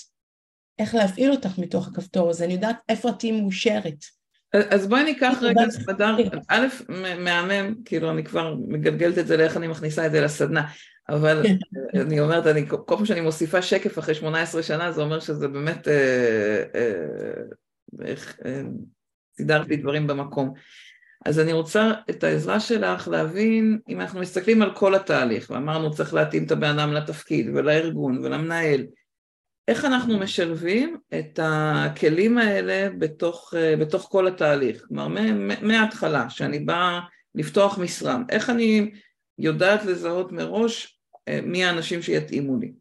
[0.79, 4.05] איך להפעיל אותך מתוך הכפתור הזה, אני יודעת איפה את תהיי מאושרת.
[4.71, 6.17] אז בואי ניקח רגע סדר,
[6.49, 6.67] א',
[7.19, 10.67] מהמם, כאילו אני כבר מגלגלת את זה לאיך אני מכניסה את זה לסדנה,
[11.09, 11.57] אבל כן.
[12.01, 15.89] אני אומרת, אני, כל פעם שאני מוסיפה שקף אחרי 18 שנה, זה אומר שזה באמת
[15.89, 17.43] אה, אה,
[17.99, 18.63] ואיך אה,
[19.37, 20.53] סידרתי דברים במקום.
[21.27, 26.15] אז אני רוצה את העזרה שלך להבין, אם אנחנו מסתכלים על כל התהליך, ואמרנו צריך
[26.15, 28.87] להתאים את הבן אדם לתפקיד ולארגון ולמנהל,
[29.69, 35.09] איך אנחנו משלבים את הכלים האלה בתוך, אה, בתוך כל התהליך, כלומר
[35.63, 37.01] מההתחלה, שאני באה
[37.35, 38.91] לפתוח משרה, איך אני
[39.39, 42.73] יודעת לזהות מראש אה, מי האנשים שיתאימו לי.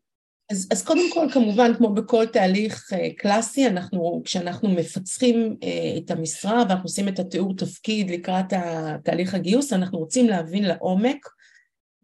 [0.52, 5.66] אז, אז קודם כל, כמובן, כמו בכל תהליך uh, קלאסי, אנחנו, כשאנחנו מפצחים uh,
[5.98, 8.54] את המשרה ואנחנו עושים את התיאור תפקיד לקראת
[9.04, 11.28] תהליך הגיוס, אנחנו רוצים להבין לעומק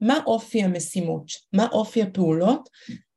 [0.01, 2.69] מה אופי המשימות, מה אופי הפעולות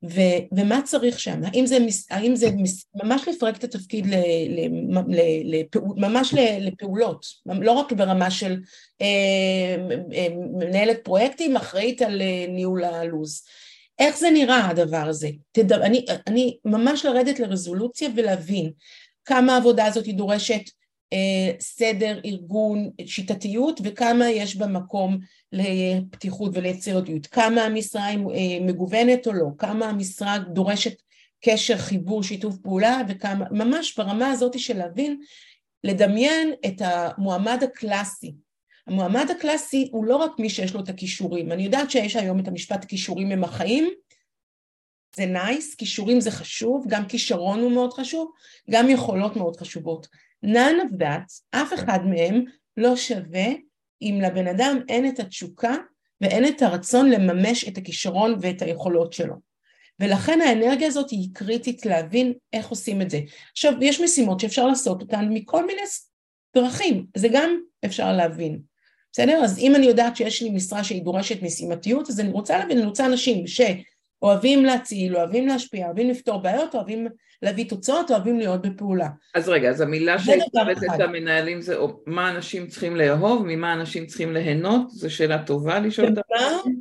[0.04, 0.20] ו,
[0.52, 1.78] ומה צריך שם, האם זה,
[2.10, 2.50] האם זה
[2.94, 4.14] ממש לפרק את התפקיד ל,
[4.48, 4.68] ל,
[5.08, 8.60] ל, לפעול, ממש לפעולות, לא רק ברמה של
[9.02, 9.04] uh,
[10.58, 13.42] מנהלת פרויקטים, אחראית על ניהול הלו"ז.
[13.98, 15.28] איך זה נראה הדבר הזה?
[15.52, 15.72] תד...
[15.72, 18.70] אני, אני ממש לרדת לרזולוציה ולהבין
[19.24, 20.62] כמה העבודה הזאת היא דורשת
[21.12, 25.18] אה, סדר, ארגון, שיטתיות וכמה יש בה מקום
[25.52, 30.94] לפתיחות וליצירתיות, כמה המשרה היא אה, מגוונת או לא, כמה המשרה דורשת
[31.44, 35.20] קשר, חיבור, שיתוף פעולה וכמה, ממש ברמה הזאת של להבין,
[35.84, 38.34] לדמיין את המועמד הקלאסי
[38.86, 42.48] המועמד הקלאסי הוא לא רק מי שיש לו את הכישורים, אני יודעת שיש היום את
[42.48, 43.90] המשפט כישורים הם החיים,
[45.16, 48.32] זה nice, nice, כישורים זה חשוב, גם כישרון הוא מאוד חשוב,
[48.70, 50.06] גם יכולות מאוד חשובות.
[50.46, 52.44] none of that, אף אחד מהם
[52.76, 53.46] לא שווה
[54.02, 55.74] אם לבן אדם אין את התשוקה
[56.20, 59.34] ואין את הרצון לממש את הכישרון ואת היכולות שלו.
[60.00, 63.20] ולכן האנרגיה הזאת היא קריטית להבין איך עושים את זה.
[63.52, 65.82] עכשיו, יש משימות שאפשר לעשות אותן מכל מיני
[66.56, 68.71] דרכים, זה גם אפשר להבין.
[69.12, 69.40] בסדר?
[69.44, 72.86] אז אם אני יודעת שיש לי משרה שהיא דורשת משימתיות, אז אני רוצה להבין, אני
[72.86, 77.08] רוצה אנשים שאוהבים להציל, אוהבים להשפיע, אוהבים לפתור בעיות, אוהבים
[77.42, 79.08] להביא תוצאות, אוהבים להיות בפעולה.
[79.34, 84.32] אז רגע, אז המילה שהקראת את המנהלים זה מה אנשים צריכים לאהוב, ממה אנשים צריכים
[84.32, 86.20] ליהנות, זו שאלה טובה לשאול את זה.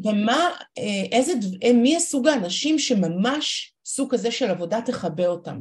[0.03, 5.59] ומה, אה, איזה, אה, מי הסוג האנשים שממש סוג כזה של עבודה תכבה אותם.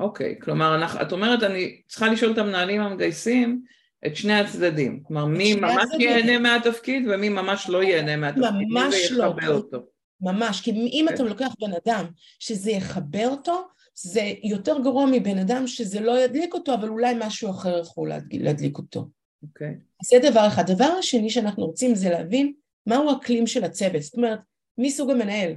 [0.00, 3.62] אוקיי, כלומר, את אומרת, אני צריכה לשאול את המנהלים המגייסים,
[4.06, 6.00] את שני הצדדים, כלומר מי ממש הצדדים.
[6.00, 9.78] ייהנה מהתפקיד ומי ממש לא ייהנה מהתפקיד, ממש לא, אותו.
[10.20, 11.14] ממש, כי אם כן.
[11.14, 12.04] אתה לוקח בן אדם
[12.38, 17.50] שזה יכבה אותו, זה יותר גרוע מבן אדם שזה לא ידליק אותו, אבל אולי משהו
[17.50, 19.08] אחר יכול להדליק אותו.
[19.42, 19.68] אוקיי.
[19.68, 20.20] Okay.
[20.20, 20.70] זה דבר אחד.
[20.70, 22.52] דבר השני שאנחנו רוצים זה להבין
[22.86, 24.38] מהו הכלים של הצוות, זאת אומרת,
[24.78, 25.52] מי סוג המנהל?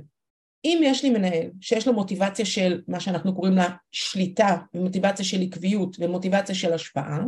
[0.65, 5.41] אם יש לי מנהל שיש לו מוטיבציה של מה שאנחנו קוראים לה שליטה, ומוטיבציה של
[5.41, 7.19] עקביות ומוטיבציה של השפעה,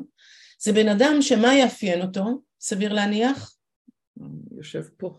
[0.61, 2.23] זה בן אדם שמה יאפיין אותו,
[2.59, 3.55] סביר להניח?
[4.57, 5.15] יושב פה.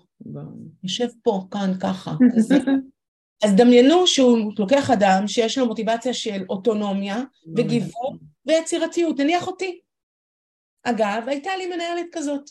[0.82, 2.14] יושב פה, כאן, ככה,
[3.44, 7.22] אז דמיינו שהוא לוקח אדם שיש לו מוטיבציה של אוטונומיה
[7.56, 9.80] וגיוון ויצירתיות, נניח אותי.
[10.82, 12.50] אגב, הייתה לי מנהלת כזאת,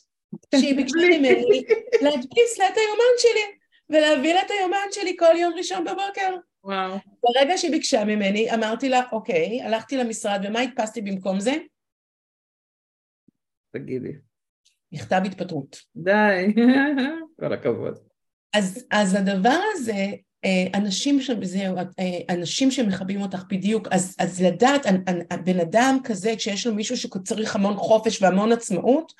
[0.56, 1.64] שהיא ביקשה ממני
[2.02, 3.58] להדפיס לה את היומן שלי
[3.90, 6.36] ולהביא לה את היומן שלי כל יום ראשון בבוקר.
[6.64, 6.98] וואו.
[7.24, 11.54] ברגע שהיא ביקשה ממני, אמרתי לה, אוקיי, הלכתי למשרד, ומה הדפסתי במקום זה?
[13.72, 14.12] תגידי.
[14.92, 15.78] מכתב התפטרות.
[15.96, 16.54] די,
[17.40, 17.98] כל הכבוד.
[18.54, 20.08] אז, אז הדבר הזה,
[20.46, 21.32] אה, אנשים, ש...
[21.44, 24.86] זהו, אה, אנשים שמכבים אותך בדיוק, אז, אז לדעת,
[25.44, 29.14] בן אדם כזה, כשיש לו מישהו שצריך המון חופש והמון עצמאות,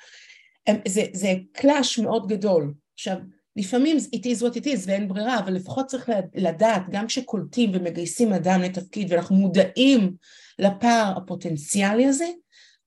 [0.88, 2.74] זה, זה קלאש מאוד גדול.
[2.94, 3.16] עכשיו,
[3.56, 8.32] לפעמים it is what it is ואין ברירה, אבל לפחות צריך לדעת, גם כשקולטים ומגייסים
[8.32, 10.14] אדם לתפקיד ואנחנו מודעים
[10.58, 12.26] לפער הפוטנציאלי הזה,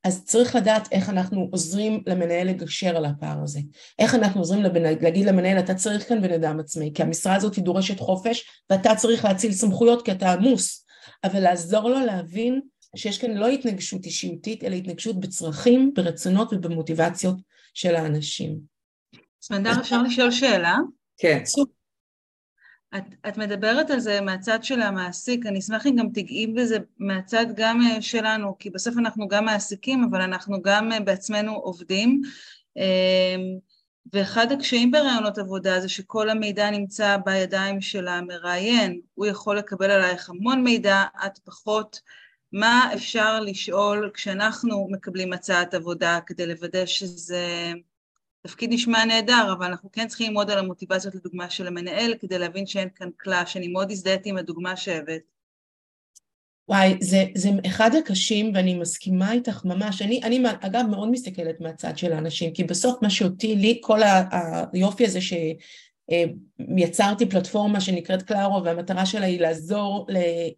[0.03, 3.59] אז צריך לדעת איך אנחנו עוזרים למנהל לגשר על הפער הזה.
[3.99, 4.83] איך אנחנו עוזרים לבנ...
[5.01, 8.95] להגיד למנהל, אתה צריך כאן בן אדם עצמאי, כי המשרה הזאת היא דורשת חופש, ואתה
[8.95, 10.85] צריך להציל סמכויות כי אתה עמוס,
[11.23, 12.61] אבל לעזור לו להבין
[12.95, 17.35] שיש כאן לא התנגשות אישיותית, אלא התנגשות בצרכים, ברצונות ובמוטיבציות
[17.73, 18.59] של האנשים.
[19.41, 20.77] סמנדר, אפשר לשאול שאלה?
[21.17, 21.43] כן.
[22.97, 27.45] את, את מדברת על זה מהצד של המעסיק, אני אשמח אם גם תגעי בזה מהצד
[27.55, 32.21] גם אה, שלנו, כי בסוף אנחנו גם מעסיקים, אבל אנחנו גם אה, בעצמנו עובדים.
[32.77, 33.41] אמ,
[34.13, 40.29] ואחד הקשיים ברעיונות עבודה זה שכל המידע נמצא בידיים של המראיין, הוא יכול לקבל עלייך
[40.29, 42.01] המון מידע, את פחות.
[42.51, 47.73] מה אפשר לשאול כשאנחנו מקבלים הצעת עבודה כדי לוודא שזה
[48.47, 52.65] תפקיד נשמע נהדר, אבל אנחנו כן צריכים ללמוד על המוטיבציות לדוגמה של המנהל כדי להבין
[52.65, 55.21] שאין כאן קלאש, אני מאוד הזדהיתי עם הדוגמה שהבאת.
[56.69, 60.01] וואי, זה, זה אחד הקשים ואני מסכימה איתך ממש.
[60.01, 63.99] אני, אני אגב מאוד מסתכלת מהצד של האנשים, כי בסוף מה שאותי, לי כל
[64.73, 70.07] היופי הזה שיצרתי פלטפורמה שנקראת קלארו והמטרה שלה היא לעזור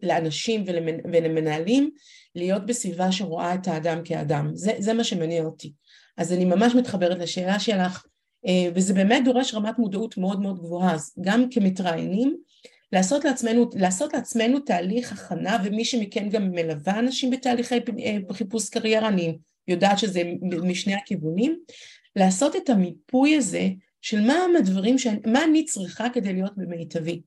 [0.03, 0.63] לאנשים
[1.11, 1.89] ולמנהלים
[2.35, 4.51] להיות בסביבה שרואה את האדם כאדם.
[4.53, 5.73] זה, זה מה שמניע אותי.
[6.17, 8.05] אז אני ממש מתחברת לשאלה שלך,
[8.47, 12.37] אה, וזה באמת דורש רמת מודעות מאוד מאוד גבוהה, אז גם כמתראיינים,
[12.91, 19.07] לעשות לעצמנו, לעשות לעצמנו תהליך הכנה, ומי שמכן גם מלווה אנשים בתהליכי אה, חיפוש קריירה,
[19.07, 19.37] אני
[19.67, 21.59] יודעת שזה משני הכיוונים,
[22.15, 23.69] לעשות את המיפוי הזה
[24.01, 25.07] של מה הדברים, ש...
[25.25, 27.21] מה אני צריכה כדי להיות במיטבי.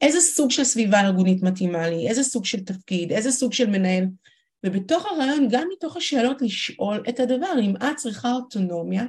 [0.00, 4.04] איזה סוג של סביבה ארגונית מתאימה לי, איזה סוג של תפקיד, איזה סוג של מנהל
[4.64, 9.04] ובתוך הרעיון, גם מתוך השאלות לשאול את הדבר, אם את צריכה אוטונומיה,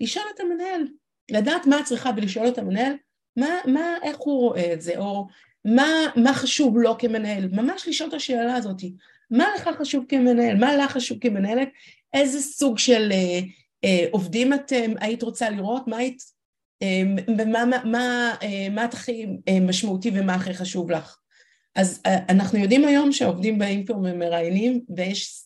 [0.00, 0.82] לשאול את המנהל,
[1.30, 2.92] לדעת מה את צריכה ולשאול את המנהל,
[3.36, 5.26] מה, מה, איך הוא רואה את זה, או
[5.64, 8.82] מה, מה חשוב לו כמנהל, ממש לשאול את השאלה הזאת,
[9.30, 11.68] מה לך חשוב כמנהל, מה לך חשוב כמנהלת,
[12.14, 13.40] איזה סוג של אה,
[13.84, 16.22] אה, עובדים את אה, היית רוצה לראות, מה היית,
[16.82, 17.02] אה,
[17.46, 21.19] מה, מה, מה, אה, מה הכי אה, משמעותי ומה הכי חשוב לך.
[21.74, 24.80] אז אה, אנחנו יודעים היום שהעובדים באים פה ומראיינים,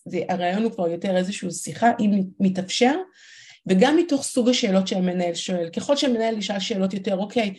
[0.05, 2.95] והרעיון הוא כבר יותר איזושהי שיחה, אם מתאפשר,
[3.67, 5.69] וגם מתוך סוג השאלות שהמנהל שואל.
[5.69, 7.53] ככל שהמנהל ישאל שאלות יותר, אוקיי,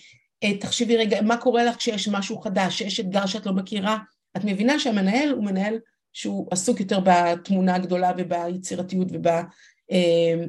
[0.44, 3.98] אה, תחשבי רגע, מה קורה לך כשיש משהו חדש, שיש אתגר שאת לא מכירה?
[4.36, 5.78] את מבינה שהמנהל הוא מנהל
[6.12, 9.28] שהוא עסוק יותר בתמונה הגדולה וביצירתיות וב...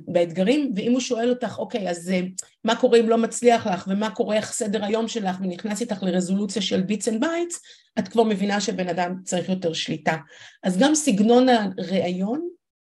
[0.08, 2.22] באתגרים, ואם הוא שואל אותך, אוקיי, אז אה,
[2.64, 6.62] מה קורה אם לא מצליח לך, ומה קורה איך סדר היום שלך, ונכנס איתך לרזולוציה
[6.62, 7.62] של bits and bytes,
[8.00, 10.16] את כבר מבינה שבן אדם צריך יותר שליטה.
[10.64, 12.50] אז גם סגנון הראיון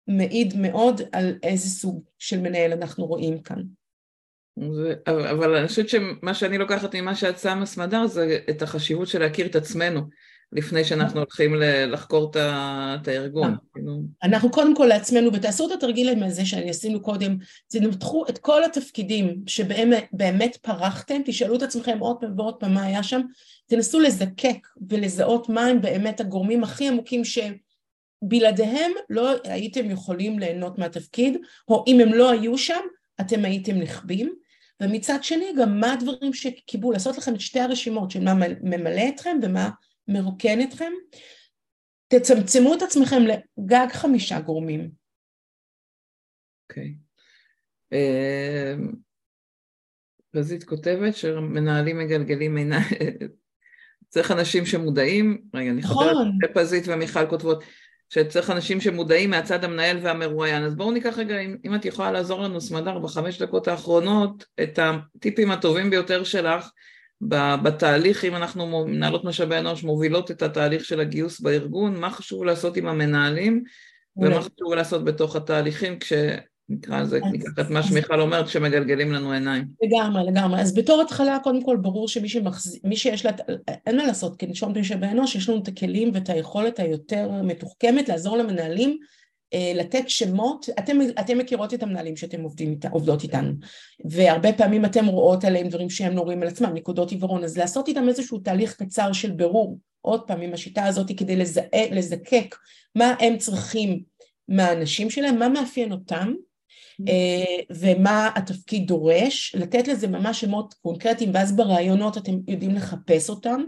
[0.08, 3.62] מעיד מאוד על איזה סוג של מנהל אנחנו רואים כאן.
[4.72, 9.18] זה, אבל אני חושבת שמה שאני לוקחת ממה שאת שמה סמדר זה את החשיבות של
[9.18, 10.00] להכיר את עצמנו.
[10.52, 11.54] לפני שאנחנו הולכים
[11.86, 13.50] לחקור את הארגון.
[13.50, 13.56] אה.
[13.74, 14.00] כאילו.
[14.22, 17.36] אנחנו קודם כל לעצמנו, ותעשו את התרגיל הזה שאני עשינו קודם,
[17.68, 23.02] תנתחו את כל התפקידים שבאמת פרחתם, תשאלו את עצמכם עוד פעם ועוד פעם מה היה
[23.02, 23.20] שם,
[23.66, 31.38] תנסו לזקק ולזהות מה הם באמת הגורמים הכי עמוקים שבלעדיהם לא הייתם יכולים ליהנות מהתפקיד,
[31.68, 32.80] או אם הם לא היו שם,
[33.20, 34.34] אתם הייתם נחבים.
[34.82, 39.38] ומצד שני גם מה הדברים שקיבלו, לעשות לכם את שתי הרשימות של מה ממלא אתכם
[39.42, 39.70] ומה
[40.08, 40.92] מרוקן אתכם,
[42.08, 44.90] תצמצמו את עצמכם לגג חמישה גורמים.
[46.70, 46.94] אוקיי.
[47.92, 48.92] אמ,
[50.66, 52.84] כותבת שמנהלים מגלגלים עיניים,
[54.08, 56.38] צריך אנשים שמודעים, רגע, אני חוזרת נכון.
[56.42, 57.64] לפזית ומיכל כותבות,
[58.08, 60.62] שצריך אנשים שמודעים מהצד המנהל והמרואיין.
[60.64, 64.78] אז בואו ניקח רגע, אם, אם את יכולה לעזור לנו, סמדר, בחמש דקות האחרונות, את
[64.78, 66.70] הטיפים הטובים ביותר שלך,
[67.62, 72.76] בתהליך, אם אנחנו מנהלות משאבי אנוש מובילות את התהליך של הגיוס בארגון, מה חשוב לעשות
[72.76, 73.62] עם המנהלים
[74.16, 76.12] ומה חשוב לעשות בתוך התהליכים כש,
[76.68, 79.64] נקרא לזה, ניקח את מה שמיכל אומרת, שמגלגלים לנו עיניים.
[79.82, 80.60] לגמרי, לגמרי.
[80.60, 82.80] אז בתור התחלה, קודם כל, ברור שמי שמחז...
[82.94, 83.32] שיש לה,
[83.86, 88.08] אין מה לעשות, כי נשום פשע באנוש, יש לנו את הכלים ואת היכולת היותר מתוחכמת
[88.08, 88.98] לעזור למנהלים
[89.74, 93.52] לתת שמות, אתם, אתם מכירות את המנהלים שאתם עובדים איתה, עובדות איתנו,
[94.04, 98.08] והרבה פעמים אתם רואות עליהם דברים שהם נורים על עצמם, נקודות עיוורון, אז לעשות איתם
[98.08, 102.54] איזשהו תהליך קצר של בירור, עוד פעם עם השיטה הזאת כדי לזהה, לזקק
[102.94, 104.02] מה הם צריכים
[104.48, 106.34] מהאנשים שלהם, מה מאפיין אותם,
[107.08, 113.62] אה, ומה התפקיד דורש, לתת לזה ממש שמות קונקרטיים, ואז ברעיונות אתם יודעים לחפש אותם.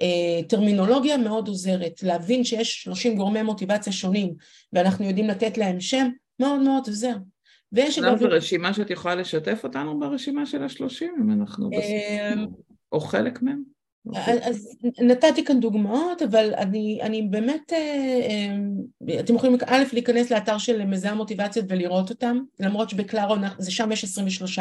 [0.00, 4.34] אה, טרמינולוגיה מאוד עוזרת, להבין שיש 30 גורמי מוטיבציה שונים
[4.72, 6.08] ואנחנו יודעים לתת להם שם,
[6.40, 7.14] מאוד מאוד עוזר.
[7.72, 8.20] ויש אגב...
[8.20, 12.60] ברשימה שאת יכולה לשתף אותנו ברשימה של השלושים, אם אנחנו אה, בסוף,
[12.92, 13.78] או חלק מהם?
[14.14, 20.84] אז נתתי כאן דוגמאות, אבל אני, אני באמת, אה, אתם יכולים א', להיכנס לאתר של
[20.84, 24.58] מיזם מוטיבציות ולראות אותם, למרות שבקלארו, זה שם יש 23.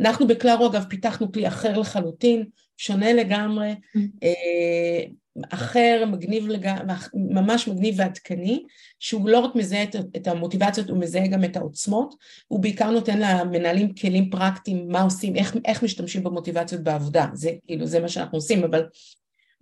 [0.00, 2.44] אנחנו בקלארו אגב פיתחנו כלי אחר לחלוטין,
[2.78, 3.74] שונה לגמרי,
[4.22, 5.04] אה,
[5.50, 8.64] אחר, מגניב לגמרי, ממש מגניב ועדכני,
[8.98, 12.14] שהוא לא רק מזהה את, את המוטיבציות, הוא מזהה גם את העוצמות,
[12.48, 17.86] הוא בעיקר נותן למנהלים כלים פרקטיים, מה עושים, איך, איך משתמשים במוטיבציות בעבודה, זה כאילו,
[17.86, 18.86] זה מה שאנחנו עושים, אבל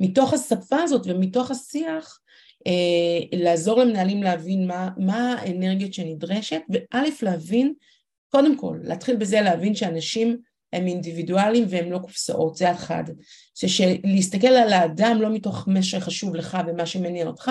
[0.00, 2.20] מתוך השפה הזאת ומתוך השיח,
[2.66, 7.74] אה, לעזור למנהלים להבין מה, מה האנרגיות שנדרשת, וא', להבין,
[8.28, 10.38] קודם כל, להתחיל בזה להבין שאנשים
[10.72, 13.04] הם אינדיבידואלים והם לא קופסאות, זה אחד.
[13.58, 17.50] זה שלהסתכל על האדם לא מתוך מה שחשוב לך ומה שמניע אותך,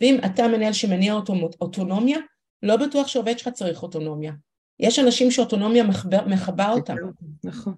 [0.00, 2.18] ואם אתה מנהל שמניע אותו אוטונומיה,
[2.62, 4.32] לא בטוח שעובד שלך צריך אוטונומיה.
[4.80, 6.96] יש אנשים שאוטונומיה מחבר, מחבר אותם.
[7.44, 7.74] נכון.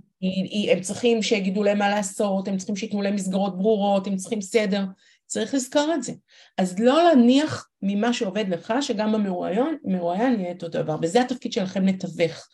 [0.73, 4.85] הם צריכים שיגידו להם מה לעשות, הם צריכים שייתנו להם מסגרות ברורות, הם צריכים סדר,
[5.27, 6.13] צריך לזכור את זה.
[6.59, 12.49] אז לא להניח ממה שעובד לך, שגם במרואיין יהיה אותו דבר, וזה התפקיד שלכם לתווך.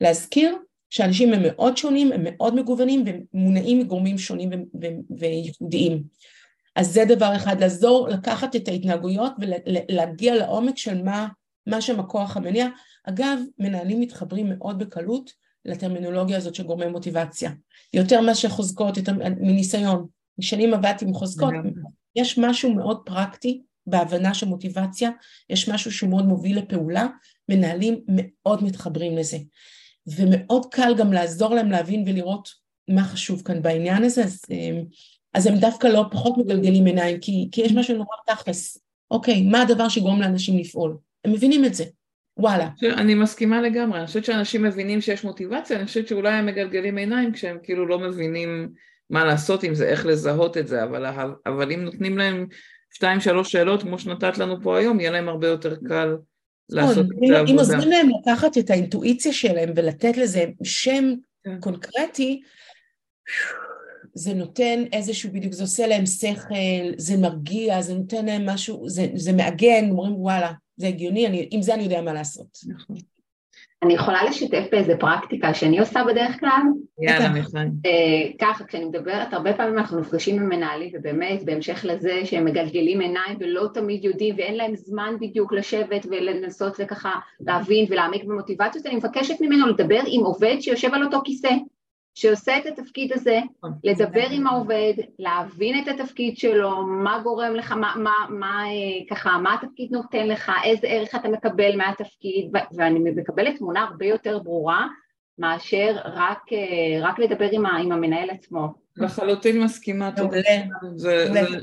[0.00, 0.56] להזכיר
[0.90, 4.50] שאנשים הם מאוד שונים, הם מאוד מגוונים ומונעים מגורמים שונים
[5.18, 6.02] וייחודיים.
[6.76, 11.28] אז זה דבר אחד, לעזור לקחת את ההתנהגויות ולהגיע לעומק של מה,
[11.66, 12.66] מה שם הכוח המניע.
[13.04, 15.30] אגב, מנהלים מתחברים מאוד בקלות
[15.64, 17.50] לטרמינולוגיה הזאת של גורמי מוטיבציה.
[17.94, 20.06] יותר מאשר חוזקות, יותר, מניסיון.
[20.40, 21.54] שנים עבדתי עם חוזקות,
[22.16, 25.10] יש משהו מאוד פרקטי בהבנה של מוטיבציה,
[25.50, 27.06] יש משהו שמאוד מוביל לפעולה,
[27.48, 29.38] מנהלים מאוד מתחברים לזה.
[30.06, 32.48] ומאוד קל גם לעזור להם להבין ולראות
[32.88, 34.84] מה חשוב כאן בעניין הזה, אז, אמ,
[35.34, 38.78] אז הם דווקא לא פחות מגלגלים עיניים, כי, כי יש משהו נורא תכלס.
[39.10, 40.96] אוקיי, מה הדבר שגורם לאנשים לפעול?
[41.24, 41.84] הם מבינים את זה,
[42.36, 42.68] וואלה.
[42.82, 47.32] אני מסכימה לגמרי, אני חושבת שאנשים מבינים שיש מוטיבציה, אני חושבת שאולי הם מגלגלים עיניים
[47.32, 48.68] כשהם כאילו לא מבינים
[49.10, 51.06] מה לעשות עם זה, איך לזהות את זה, אבל,
[51.46, 52.46] אבל אם נותנים להם
[52.90, 56.16] שתיים שלוש שאלות כמו שנתת לנו פה היום, יהיה להם הרבה יותר קל
[56.70, 57.52] לעשות את העבודה.
[57.52, 61.14] אם עוזרים להם לקחת את האינטואיציה שלהם ולתת לזה שם
[61.44, 61.60] כן.
[61.60, 62.42] קונקרטי,
[64.14, 66.54] זה נותן איזשהו, בדיוק זה עושה להם שכל,
[66.96, 71.62] זה מרגיע, זה נותן להם משהו, זה, זה מעגן, אומרים וואלה, זה הגיוני, אני, עם
[71.62, 72.58] זה אני יודע מה לעשות.
[72.66, 72.96] נכון.
[73.82, 76.62] אני יכולה לשתף באיזה פרקטיקה שאני עושה בדרך כלל?
[77.00, 77.58] יאללה, מיכל.
[77.58, 83.00] אה, ככה, כשאני מדברת, הרבה פעמים אנחנו נפגשים עם מנהלים, ובאמת, בהמשך לזה שהם מגלגלים
[83.00, 87.10] עיניים ולא תמיד יודעים, ואין להם זמן בדיוק לשבת ולנסות וככה
[87.40, 91.50] להבין ולהעמיק במוטיבציות, אני מבקשת ממנו לדבר עם עובד שיושב על אותו כיסא.
[92.16, 93.72] שעושה את התפקיד הזה, נכון.
[93.84, 99.38] לדבר עם העובד, להבין את התפקיד שלו, מה גורם לך, מה, מה, מה אה, ככה,
[99.38, 104.86] מה התפקיד נותן לך, איזה ערך אתה מקבל מהתפקיד, ואני מקבלת תמונה הרבה יותר ברורה
[105.38, 108.74] מאשר רק, אה, רק לדבר עם, עם המנהל עצמו.
[108.96, 110.38] לחלוטין מסכימה, תודה.
[110.94, 111.08] זו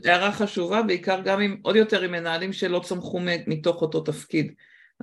[0.05, 4.53] הערה חשובה, בעיקר גם עם, עוד יותר עם מנהלים שלא צמחו מתוך אותו תפקיד.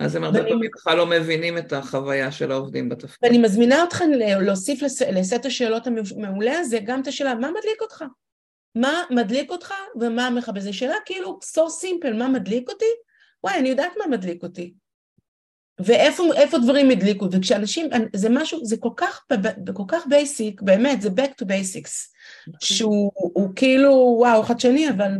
[0.00, 3.18] אז הם הרבה פעמים בכלל לא מבינים את החוויה של העובדים בתפקיד.
[3.22, 4.82] ואני מזמינה אתכם להוסיף
[5.12, 8.04] לסט השאלות המעולה הזה גם את השאלה, מה מדליק אותך?
[8.74, 10.60] מה מדליק אותך ומה מכבד?
[10.60, 12.84] זו שאלה כאילו so simple, מה מדליק אותי?
[13.44, 14.74] וואי, אני יודעת מה מדליק אותי.
[15.80, 19.26] ואיפה דברים הדליקו, וכשאנשים, זה משהו, זה כל כך,
[19.74, 21.90] כל כך basic, באמת, זה back to basics,
[22.48, 22.58] נכון.
[22.60, 25.10] שהוא כאילו, וואו, חדשני, אבל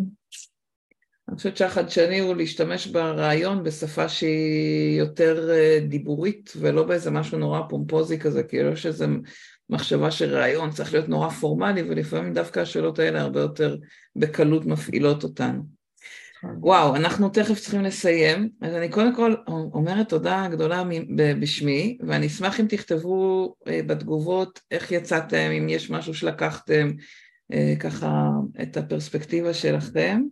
[1.31, 7.61] אני חושבת שהחדשני הוא להשתמש ברעיון בשפה שהיא יותר אה, דיבורית ולא באיזה משהו נורא
[7.69, 9.07] פומפוזי כזה, כאילו יש איזו
[9.71, 13.77] מחשבה שרעיון צריך להיות נורא פורמלי ולפעמים דווקא השאלות האלה הרבה יותר
[14.17, 15.63] בקלות מפעילות אותנו.
[16.45, 16.57] נכון.
[16.61, 20.83] וואו, אנחנו תכף צריכים לסיים, אז אני קודם כל אומרת תודה גדולה
[21.41, 26.91] בשמי, ואני אשמח אם תכתבו אה, בתגובות איך יצאתם, אם יש משהו שלקחתם,
[27.53, 28.31] אה, ככה
[28.63, 30.23] את הפרספקטיבה שלכם.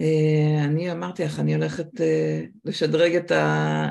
[0.00, 3.16] אה, אני אמרתי לך, אני הולכת אה, לשדרג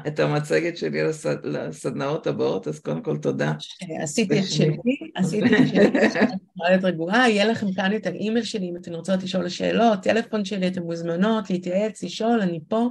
[0.08, 1.00] את המצגת שלי
[1.44, 3.54] לסדנאות הבאות, אז קודם כל תודה.
[4.02, 4.78] עשיתי את שלי,
[5.16, 5.88] עשיתי את שלי,
[6.68, 10.68] אני רגועה, יהיה לכם כאן את האימייל שלי אם אתן רוצות לשאול שאלות, טלפון שלי,
[10.68, 12.90] אתן מוזמנות להתייעץ, לשאול, אני פה.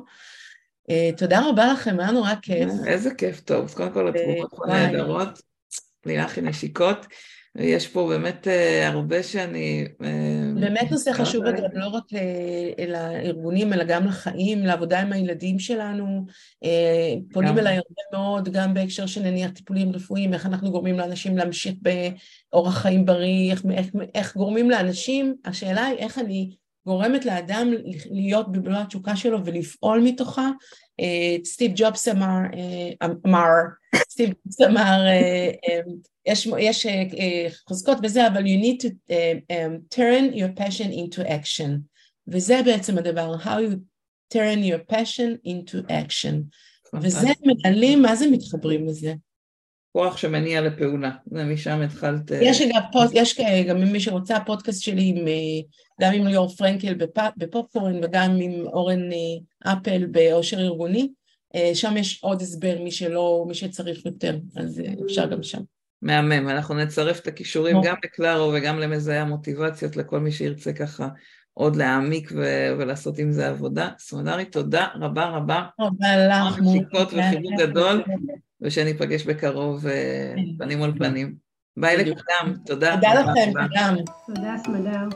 [0.91, 2.71] אה, תודה רבה לכם, היה נורא כיף.
[2.87, 5.43] איזה כיף, טוב, אז קודם כל התגובות פה נהדרות,
[6.07, 7.07] לילך עם נשיקות.
[7.59, 9.87] יש פה באמת uh, הרבה שאני...
[10.03, 10.05] Uh,
[10.61, 12.05] באמת נושא חשוב אגב, לא רק
[12.89, 16.27] לארגונים, אלא גם לחיים, לעבודה עם הילדים שלנו.
[17.33, 21.75] פונים אליי הרבה מאוד, גם בהקשר של נניח טיפולים רפואיים, איך אנחנו גורמים לאנשים להמשיך
[22.53, 26.51] באורח חיים בריא, איך, איך, איך גורמים לאנשים, השאלה היא איך אני
[26.87, 27.73] גורמת לאדם
[28.11, 30.51] להיות במלוא התשוקה שלו ולפעול מתוכה.
[31.45, 32.39] סטיב ג'ובס אמר,
[33.27, 33.49] אמר,
[34.11, 35.01] סטיב ג'ובס אמר,
[36.29, 36.87] יש, יש
[37.69, 41.71] חוזקות וזה, אבל you need to uh, um, turn your passion into action.
[42.29, 43.77] וזה בעצם הדבר, how you
[44.35, 46.35] turn your passion into action.
[47.03, 49.15] וזה מגלים, מה זה מתחברים לזה?
[49.93, 52.31] כוח שמניע לפעולה, זה משם התחלת...
[52.41, 55.25] יש אגב, פוד, יש גם מי שרוצה, הפודקאסט שלי עם,
[56.01, 56.95] גם עם ליאור פרנקל
[57.37, 59.11] בפופקורן וגם עם אורן
[59.65, 61.09] אפל באושר ארגוני,
[61.75, 65.63] שם יש עוד הסבר, מי שלא, מי שצריך יותר, אז אפשר גם שם.
[66.03, 71.09] מהמם, אנחנו נצרף את הכישורים גם לקלארו וגם למזהי המוטיבציות לכל מי שירצה ככה
[71.55, 73.89] עוד להעמיק ו- ולעשות עם זה עבודה.
[73.99, 75.67] סמדרי, תודה רבה רבה.
[75.79, 76.59] תודה לך.
[76.59, 78.03] נשיקות וחיבוק גדול,
[78.61, 80.43] ושניפגש בקרוב אה, כן.
[80.59, 81.35] פנים מול פנים.
[81.77, 82.95] ביי לכולם, תודה.
[82.95, 83.95] תודה לכם, תודה.
[84.27, 85.09] תודה, סמדר.